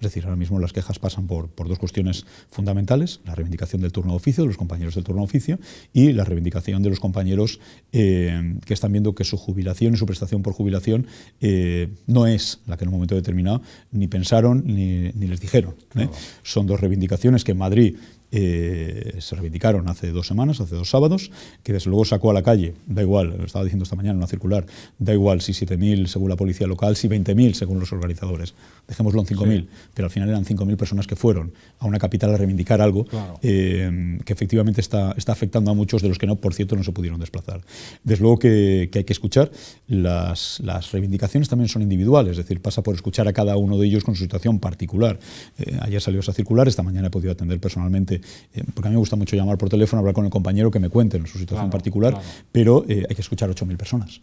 Es 0.00 0.04
decir, 0.04 0.24
ahora 0.24 0.36
mismo 0.36 0.58
las 0.58 0.72
quejas 0.72 0.98
pasan 0.98 1.26
por, 1.26 1.50
por, 1.50 1.68
dos 1.68 1.78
cuestiones 1.78 2.24
fundamentales, 2.48 3.20
la 3.26 3.34
reivindicación 3.34 3.82
del 3.82 3.92
turno 3.92 4.12
de 4.12 4.16
oficio, 4.16 4.44
de 4.44 4.48
los 4.48 4.56
compañeros 4.56 4.94
del 4.94 5.04
turno 5.04 5.20
de 5.20 5.26
oficio, 5.26 5.58
y 5.92 6.12
la 6.12 6.24
reivindicación 6.24 6.82
de 6.82 6.88
los 6.88 7.00
compañeros 7.00 7.60
eh, 7.92 8.54
que 8.64 8.72
están 8.72 8.92
viendo 8.92 9.14
que 9.14 9.24
su 9.24 9.36
jubilación 9.36 9.92
y 9.92 9.98
su 9.98 10.06
prestación 10.06 10.42
por 10.42 10.54
jubilación 10.54 11.06
eh, 11.42 11.88
no 12.06 12.26
es 12.26 12.60
la 12.66 12.78
que 12.78 12.84
en 12.84 12.88
un 12.88 12.94
momento 12.94 13.14
determinado 13.14 13.60
ni 13.92 14.08
pensaron 14.08 14.64
ni, 14.66 15.12
ni 15.12 15.26
les 15.26 15.38
dijeron. 15.38 15.74
¿eh? 15.96 16.08
Son 16.42 16.66
dos 16.66 16.80
reivindicaciones 16.80 17.44
que 17.44 17.52
en 17.52 17.58
Madrid 17.58 17.96
eh, 18.32 19.16
se 19.18 19.34
reivindicaron 19.34 19.88
hace 19.88 20.10
dos 20.10 20.26
semanas, 20.26 20.60
hace 20.60 20.76
dos 20.76 20.90
sábados, 20.90 21.30
que 21.62 21.72
desde 21.72 21.90
luego 21.90 22.04
sacó 22.04 22.30
a 22.30 22.34
la 22.34 22.42
calle, 22.42 22.74
da 22.86 23.02
igual, 23.02 23.36
lo 23.36 23.44
estaba 23.44 23.64
diciendo 23.64 23.84
esta 23.84 23.96
mañana 23.96 24.12
en 24.12 24.18
una 24.18 24.26
circular, 24.26 24.66
da 24.98 25.12
igual 25.12 25.40
si 25.40 25.52
7.000 25.52 26.06
según 26.06 26.28
la 26.28 26.36
policía 26.36 26.66
local, 26.66 26.96
si 26.96 27.08
20.000 27.08 27.54
según 27.54 27.80
los 27.80 27.92
organizadores, 27.92 28.54
dejémoslo 28.86 29.20
en 29.20 29.26
5.000, 29.26 29.66
pero 29.94 30.06
al 30.06 30.12
final 30.12 30.28
eran 30.28 30.44
5.000 30.44 30.76
personas 30.76 31.06
que 31.06 31.16
fueron 31.16 31.52
a 31.78 31.86
una 31.86 31.98
capital 31.98 32.34
a 32.34 32.36
reivindicar 32.36 32.80
algo 32.80 33.06
eh, 33.42 34.18
que 34.24 34.32
efectivamente 34.32 34.80
está, 34.80 35.14
está 35.16 35.32
afectando 35.32 35.70
a 35.70 35.74
muchos 35.74 36.02
de 36.02 36.08
los 36.08 36.18
que 36.18 36.26
no, 36.26 36.36
por 36.36 36.54
cierto, 36.54 36.76
no 36.76 36.84
se 36.84 36.92
pudieron 36.92 37.18
desplazar. 37.18 37.62
Desde 38.04 38.22
luego 38.22 38.38
que, 38.38 38.90
hay 38.92 39.04
que 39.04 39.12
escuchar, 39.12 39.50
las, 39.88 40.60
las, 40.60 40.92
reivindicaciones 40.92 41.48
también 41.48 41.68
son 41.68 41.82
individuales, 41.82 42.32
es 42.32 42.36
decir, 42.38 42.60
pasa 42.60 42.82
por 42.82 42.94
escuchar 42.94 43.28
a 43.28 43.32
cada 43.32 43.56
uno 43.56 43.78
de 43.78 43.86
ellos 43.86 44.04
con 44.04 44.14
su 44.14 44.22
situación 44.22 44.58
particular. 44.58 45.18
Eh, 45.58 45.78
ayer 45.80 46.00
salió 46.00 46.20
esa 46.20 46.32
circular, 46.32 46.68
esta 46.68 46.82
mañana 46.82 47.08
he 47.08 47.10
podido 47.10 47.32
atender 47.32 47.60
personalmente 47.60 48.19
eh, 48.54 48.64
porque 48.74 48.88
a 48.88 48.90
mí 48.90 48.94
me 48.94 48.98
gusta 48.98 49.16
mucho 49.16 49.36
llamar 49.36 49.58
por 49.58 49.68
teléfono, 49.68 50.00
hablar 50.00 50.14
con 50.14 50.24
el 50.24 50.30
compañero 50.30 50.70
que 50.70 50.78
me 50.78 50.88
cuente 50.88 51.18
su 51.26 51.38
situación 51.38 51.70
particular, 51.70 52.20
pero 52.52 52.84
eh, 52.88 53.06
hay 53.08 53.14
que 53.14 53.22
escuchar 53.22 53.50
8.000 53.50 53.76
personas 53.76 54.20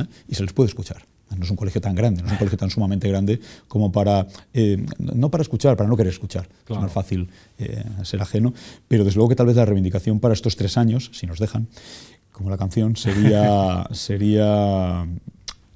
¿eh? 0.00 0.04
y 0.28 0.34
se 0.34 0.42
les 0.42 0.52
puede 0.52 0.68
escuchar. 0.68 1.04
No 1.36 1.44
es 1.44 1.50
un 1.50 1.56
colegio 1.56 1.80
tan 1.80 1.94
grande, 1.94 2.22
no 2.22 2.28
es 2.28 2.32
un 2.32 2.38
colegio 2.38 2.56
tan 2.56 2.70
sumamente 2.70 3.06
grande 3.06 3.38
como 3.68 3.92
para, 3.92 4.26
no 4.98 5.30
para 5.30 5.42
escuchar, 5.42 5.76
para 5.76 5.86
no 5.86 5.94
querer 5.94 6.10
escuchar. 6.10 6.48
Es 6.66 6.76
más 6.78 6.90
fácil 6.90 7.28
ser 8.02 8.22
ajeno, 8.22 8.54
pero 8.88 9.04
desde 9.04 9.16
luego 9.16 9.28
que 9.28 9.36
tal 9.36 9.46
vez 9.46 9.56
la 9.56 9.66
reivindicación 9.66 10.20
para 10.20 10.32
estos 10.32 10.56
tres 10.56 10.78
años, 10.78 11.10
si 11.12 11.26
nos 11.26 11.38
dejan, 11.38 11.68
como 12.32 12.48
la 12.48 12.56
canción, 12.56 12.96
sería, 12.96 13.86
sería 13.92 15.06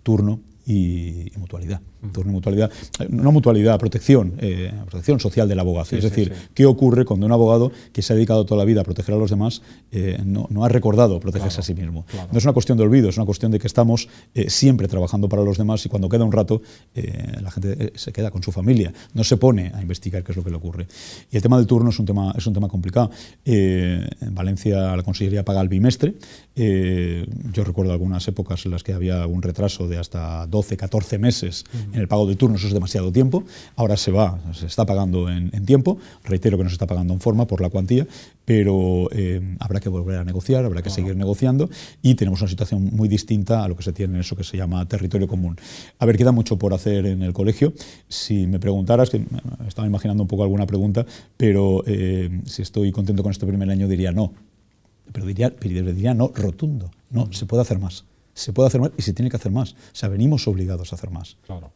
turno 0.02 0.40
y 0.66 1.30
mutualidad 1.36 1.82
turno 2.10 2.32
mutualidad, 2.32 2.70
no 3.08 3.30
mutualidad, 3.30 3.78
protección, 3.78 4.34
eh, 4.38 4.72
protección 4.86 5.20
social 5.20 5.48
del 5.48 5.60
abogado. 5.60 5.96
es 5.96 6.02
decir, 6.02 6.32
¿qué 6.54 6.66
ocurre 6.66 7.04
cuando 7.04 7.26
un 7.26 7.32
abogado 7.32 7.70
que 7.92 8.02
se 8.02 8.12
ha 8.12 8.16
dedicado 8.16 8.44
toda 8.44 8.58
la 8.58 8.64
vida 8.64 8.80
a 8.80 8.84
proteger 8.84 9.14
a 9.14 9.18
los 9.18 9.30
demás 9.30 9.62
eh, 9.92 10.20
no, 10.24 10.64
ha 10.64 10.68
recordado 10.68 11.20
protegerse 11.20 11.60
a 11.60 11.62
sí 11.62 11.74
mismo? 11.74 12.04
No 12.32 12.38
es 12.38 12.44
una 12.44 12.52
cuestión 12.52 12.78
de 12.78 12.84
olvido, 12.84 13.08
es 13.08 13.16
una 13.16 13.26
cuestión 13.26 13.52
de 13.52 13.58
que 13.58 13.66
estamos 13.66 14.08
eh, 14.34 14.50
siempre 14.50 14.88
trabajando 14.88 15.28
para 15.28 15.42
los 15.42 15.58
demás 15.58 15.84
y 15.86 15.88
cuando 15.88 16.08
queda 16.08 16.24
un 16.24 16.32
rato 16.32 16.62
la 16.94 17.50
gente 17.50 17.92
se 17.94 18.12
queda 18.12 18.30
con 18.30 18.42
su 18.42 18.52
familia, 18.52 18.92
no 19.14 19.24
se 19.24 19.36
pone 19.36 19.72
a 19.74 19.80
investigar 19.80 20.22
qué 20.22 20.32
es 20.32 20.36
lo 20.36 20.44
que 20.44 20.50
le 20.50 20.56
ocurre. 20.56 20.86
Y 21.30 21.36
el 21.36 21.42
tema 21.42 21.56
del 21.56 21.66
turno 21.66 21.90
es 21.90 21.98
un 21.98 22.06
tema, 22.06 22.32
es 22.36 22.46
un 22.46 22.54
tema 22.54 22.68
complicado. 22.68 23.10
en 23.44 24.34
Valencia 24.34 24.96
la 24.96 25.02
Consellería 25.02 25.44
paga 25.44 25.60
el 25.60 25.68
bimestre. 25.68 26.14
yo 26.54 27.64
recuerdo 27.64 27.92
algunas 27.92 28.26
épocas 28.28 28.64
en 28.64 28.72
las 28.72 28.82
que 28.82 28.92
había 28.92 29.26
un 29.26 29.42
retraso 29.42 29.88
de 29.88 29.98
hasta 29.98 30.46
12, 30.46 30.76
14 30.76 31.18
meses 31.18 31.64
en 31.92 32.00
el 32.00 32.08
pago 32.08 32.26
de 32.26 32.36
turnos, 32.36 32.60
eso 32.60 32.68
es 32.68 32.74
demasiado 32.74 33.12
tiempo. 33.12 33.44
Ahora 33.76 33.96
se 33.96 34.10
va, 34.10 34.38
se 34.52 34.66
está 34.66 34.86
pagando 34.86 35.28
en, 35.28 35.50
tiempo. 35.64 35.98
Reitero 36.24 36.56
que 36.58 36.64
no 36.64 36.70
se 36.70 36.74
está 36.74 36.86
pagando 36.86 37.14
en 37.14 37.20
forma 37.20 37.46
por 37.46 37.60
la 37.60 37.70
cuantía, 37.70 38.06
pero 38.44 39.08
eh, 39.12 39.56
habrá 39.60 39.80
que 39.80 39.88
volver 39.88 40.18
a 40.18 40.24
negociar, 40.24 40.64
habrá 40.64 40.82
que 40.82 40.90
seguir 40.90 41.16
negociando 41.16 41.70
y 42.02 42.14
tenemos 42.14 42.40
una 42.40 42.48
situación 42.48 42.90
muy 42.92 43.08
distinta 43.08 43.64
a 43.64 43.68
lo 43.68 43.76
que 43.76 43.82
se 43.82 43.92
tiene 43.92 44.14
en 44.14 44.20
eso 44.20 44.36
que 44.36 44.44
se 44.44 44.56
llama 44.56 44.86
territorio 44.86 45.28
común. 45.28 45.56
A 45.98 46.06
ver, 46.06 46.16
queda 46.16 46.32
mucho 46.32 46.58
por 46.58 46.74
hacer 46.74 47.06
en 47.06 47.22
el 47.22 47.32
colegio. 47.32 47.72
Si 48.08 48.46
me 48.46 48.58
preguntaras, 48.58 49.10
que 49.10 49.24
estaba 49.66 49.86
imaginando 49.86 50.22
un 50.22 50.28
poco 50.28 50.42
alguna 50.42 50.66
pregunta, 50.66 51.06
pero 51.36 51.82
eh, 51.86 52.40
si 52.46 52.62
estoy 52.62 52.92
contento 52.92 53.22
con 53.22 53.32
este 53.32 53.46
primer 53.46 53.68
año 53.70 53.88
diría 53.88 54.12
no. 54.12 54.32
Pero 55.12 55.26
diría, 55.26 55.50
diría 55.50 56.14
no 56.14 56.32
rotundo. 56.34 56.90
No, 57.10 57.30
se 57.32 57.46
puede 57.46 57.62
hacer 57.62 57.78
más 57.78 58.04
se 58.34 58.52
puede 58.52 58.68
hacer 58.68 58.80
más 58.80 58.92
y 58.96 59.02
se 59.02 59.12
tiene 59.12 59.30
que 59.30 59.36
hacer 59.36 59.52
más. 59.52 59.72
O 59.72 59.94
sea, 59.94 60.08
venimos 60.08 60.46
obligados 60.48 60.92
a 60.92 60.96
hacer 60.96 61.10
más. 61.10 61.36
Claro. 61.46 61.70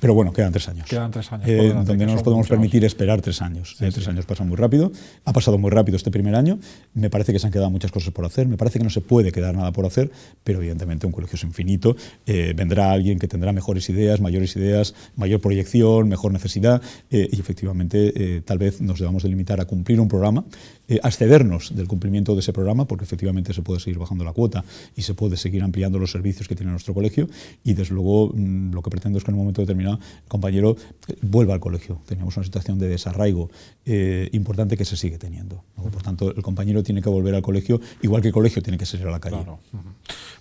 Pero 0.00 0.14
bueno, 0.14 0.32
quedan 0.32 0.52
tres 0.52 0.68
años. 0.68 0.86
Quedan 0.88 1.10
tres 1.10 1.32
años. 1.32 1.48
Eh, 1.48 1.72
donde 1.74 2.06
no 2.06 2.12
nos 2.12 2.22
podemos 2.22 2.46
permitir 2.48 2.84
esperar 2.84 3.20
tres 3.20 3.42
años. 3.42 3.76
Eh, 3.80 3.90
tres 3.92 4.06
años 4.06 4.26
pasan 4.26 4.48
muy 4.48 4.56
rápido. 4.56 4.92
Ha 5.24 5.32
pasado 5.32 5.58
muy 5.58 5.70
rápido 5.70 5.96
este 5.96 6.10
primer 6.10 6.36
año. 6.36 6.58
Me 6.94 7.10
parece 7.10 7.32
que 7.32 7.38
se 7.38 7.46
han 7.46 7.52
quedado 7.52 7.70
muchas 7.70 7.90
cosas 7.90 8.12
por 8.12 8.24
hacer. 8.24 8.46
Me 8.46 8.56
parece 8.56 8.78
que 8.78 8.84
no 8.84 8.90
se 8.90 9.00
puede 9.00 9.32
quedar 9.32 9.56
nada 9.56 9.72
por 9.72 9.86
hacer, 9.86 10.10
pero 10.44 10.58
evidentemente 10.58 11.06
un 11.06 11.12
colegio 11.12 11.36
es 11.36 11.42
infinito. 11.42 11.96
Eh, 12.26 12.52
vendrá 12.56 12.92
alguien 12.92 13.18
que 13.18 13.26
tendrá 13.26 13.52
mejores 13.52 13.88
ideas, 13.90 14.20
mayores 14.20 14.54
ideas, 14.54 14.94
mayor 15.16 15.40
proyección, 15.40 16.08
mejor 16.08 16.32
necesidad. 16.32 16.80
y 17.10 17.40
efectivamente, 17.40 18.42
tal 18.44 18.58
vez 18.58 18.80
nos 18.80 18.98
debamos 18.98 19.22
de 19.22 19.28
limitar 19.28 19.60
a 19.60 19.64
cumplir 19.64 20.00
un 20.00 20.08
programa 20.08 20.44
eh, 20.88 21.00
excedernos 21.04 21.74
del 21.76 21.86
cumplimiento 21.86 22.34
de 22.34 22.40
ese 22.40 22.52
programa, 22.52 22.86
porque 22.86 23.04
efectivamente 23.04 23.52
se 23.52 23.62
puede 23.62 23.80
seguir 23.80 23.98
bajando 23.98 24.24
la 24.24 24.32
cuota 24.32 24.64
y 24.96 25.02
se 25.02 25.14
puede 25.14 25.36
seguir 25.36 25.62
ampliando 25.62 25.98
los 25.98 26.10
servicios 26.10 26.48
que 26.48 26.56
tiene 26.56 26.72
nuestro 26.72 26.94
colegio. 26.94 27.28
Y 27.64 27.74
desde 27.74 27.94
luego 27.94 28.32
mm, 28.34 28.72
lo 28.72 28.82
que 28.82 28.90
pretendo 28.90 29.18
es 29.18 29.24
que 29.24 29.30
en 29.30 29.34
un 29.34 29.40
momento 29.40 29.60
determinado 29.60 29.98
el 29.98 30.28
compañero 30.28 30.76
eh, 31.08 31.14
vuelva 31.22 31.54
al 31.54 31.60
colegio. 31.60 32.00
Teníamos 32.06 32.36
una 32.36 32.44
situación 32.44 32.78
de 32.78 32.88
desarraigo 32.88 33.50
eh, 33.84 34.28
importante 34.32 34.76
que 34.76 34.84
se 34.84 34.96
sigue 34.96 35.18
teniendo. 35.18 35.62
Por 35.76 36.02
tanto, 36.02 36.34
el 36.34 36.42
compañero 36.42 36.82
tiene 36.82 37.00
que 37.00 37.08
volver 37.08 37.34
al 37.34 37.42
colegio, 37.42 37.80
igual 38.02 38.20
que 38.20 38.28
el 38.28 38.34
colegio 38.34 38.62
tiene 38.62 38.78
que 38.78 38.86
salir 38.86 39.06
a 39.06 39.10
la 39.10 39.20
calle. 39.20 39.38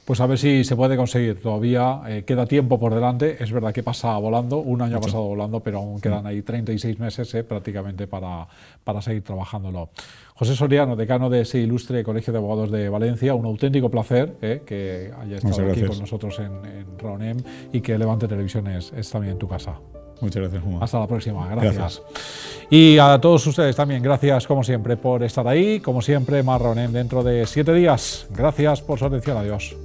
Pues 0.05 0.21
a 0.21 0.25
ver 0.25 0.37
si 0.37 0.63
se 0.63 0.75
puede 0.75 0.95
conseguir. 0.95 1.41
Todavía 1.41 2.01
eh, 2.07 2.23
queda 2.25 2.45
tiempo 2.45 2.79
por 2.79 2.93
delante. 2.93 3.43
Es 3.43 3.51
verdad 3.51 3.73
que 3.73 3.83
pasa 3.83 4.17
volando, 4.17 4.59
un 4.59 4.81
año 4.81 4.97
ha 4.97 5.01
pasado 5.01 5.23
volando, 5.23 5.59
pero 5.59 5.79
aún 5.79 5.99
quedan 5.99 6.25
ahí 6.25 6.41
36 6.41 6.97
meses 6.97 7.43
prácticamente 7.43 8.07
para, 8.07 8.47
para 8.85 9.01
seguir 9.01 9.23
trabajándolo. 9.23 9.89
José 10.37 10.55
Soriano, 10.55 10.95
decano 10.95 11.29
de 11.29 11.41
ese 11.41 11.59
ilustre 11.59 12.03
Colegio 12.03 12.31
de 12.31 12.37
Abogados 12.37 12.69
de 12.69 12.89
Valencia, 12.89 13.33
un 13.33 13.45
auténtico 13.45 13.89
placer 13.89 14.35
eh, 14.41 14.61
que 14.65 15.11
haya 15.19 15.37
estado 15.37 15.71
aquí 15.71 15.81
con 15.81 15.99
nosotros 15.99 16.37
en, 16.39 16.63
en 16.63 16.99
RONEM 16.99 17.37
y 17.73 17.81
que 17.81 17.97
Levante 17.97 18.27
Televisión 18.27 18.67
es, 18.67 18.91
también 19.09 19.33
en 19.33 19.39
tu 19.39 19.47
casa. 19.47 19.79
Muchas 20.21 20.41
gracias, 20.41 20.63
Juan. 20.63 20.77
Hasta 20.81 20.99
la 20.99 21.07
próxima. 21.07 21.47
Gracias. 21.47 22.01
Y 22.69 22.97
a 22.97 23.19
todos 23.19 23.45
ustedes 23.47 23.75
también, 23.75 24.01
gracias 24.01 24.45
como 24.45 24.63
siempre 24.63 24.97
por 24.97 25.23
estar 25.23 25.47
ahí. 25.47 25.79
Como 25.79 26.01
siempre, 26.01 26.43
más 26.43 26.61
Ronem 26.61 26.91
dentro 26.91 27.23
de 27.23 27.45
siete 27.45 27.73
días. 27.73 28.27
Gracias 28.35 28.81
por 28.81 28.99
su 28.99 29.05
atención. 29.05 29.37
Adiós. 29.37 29.75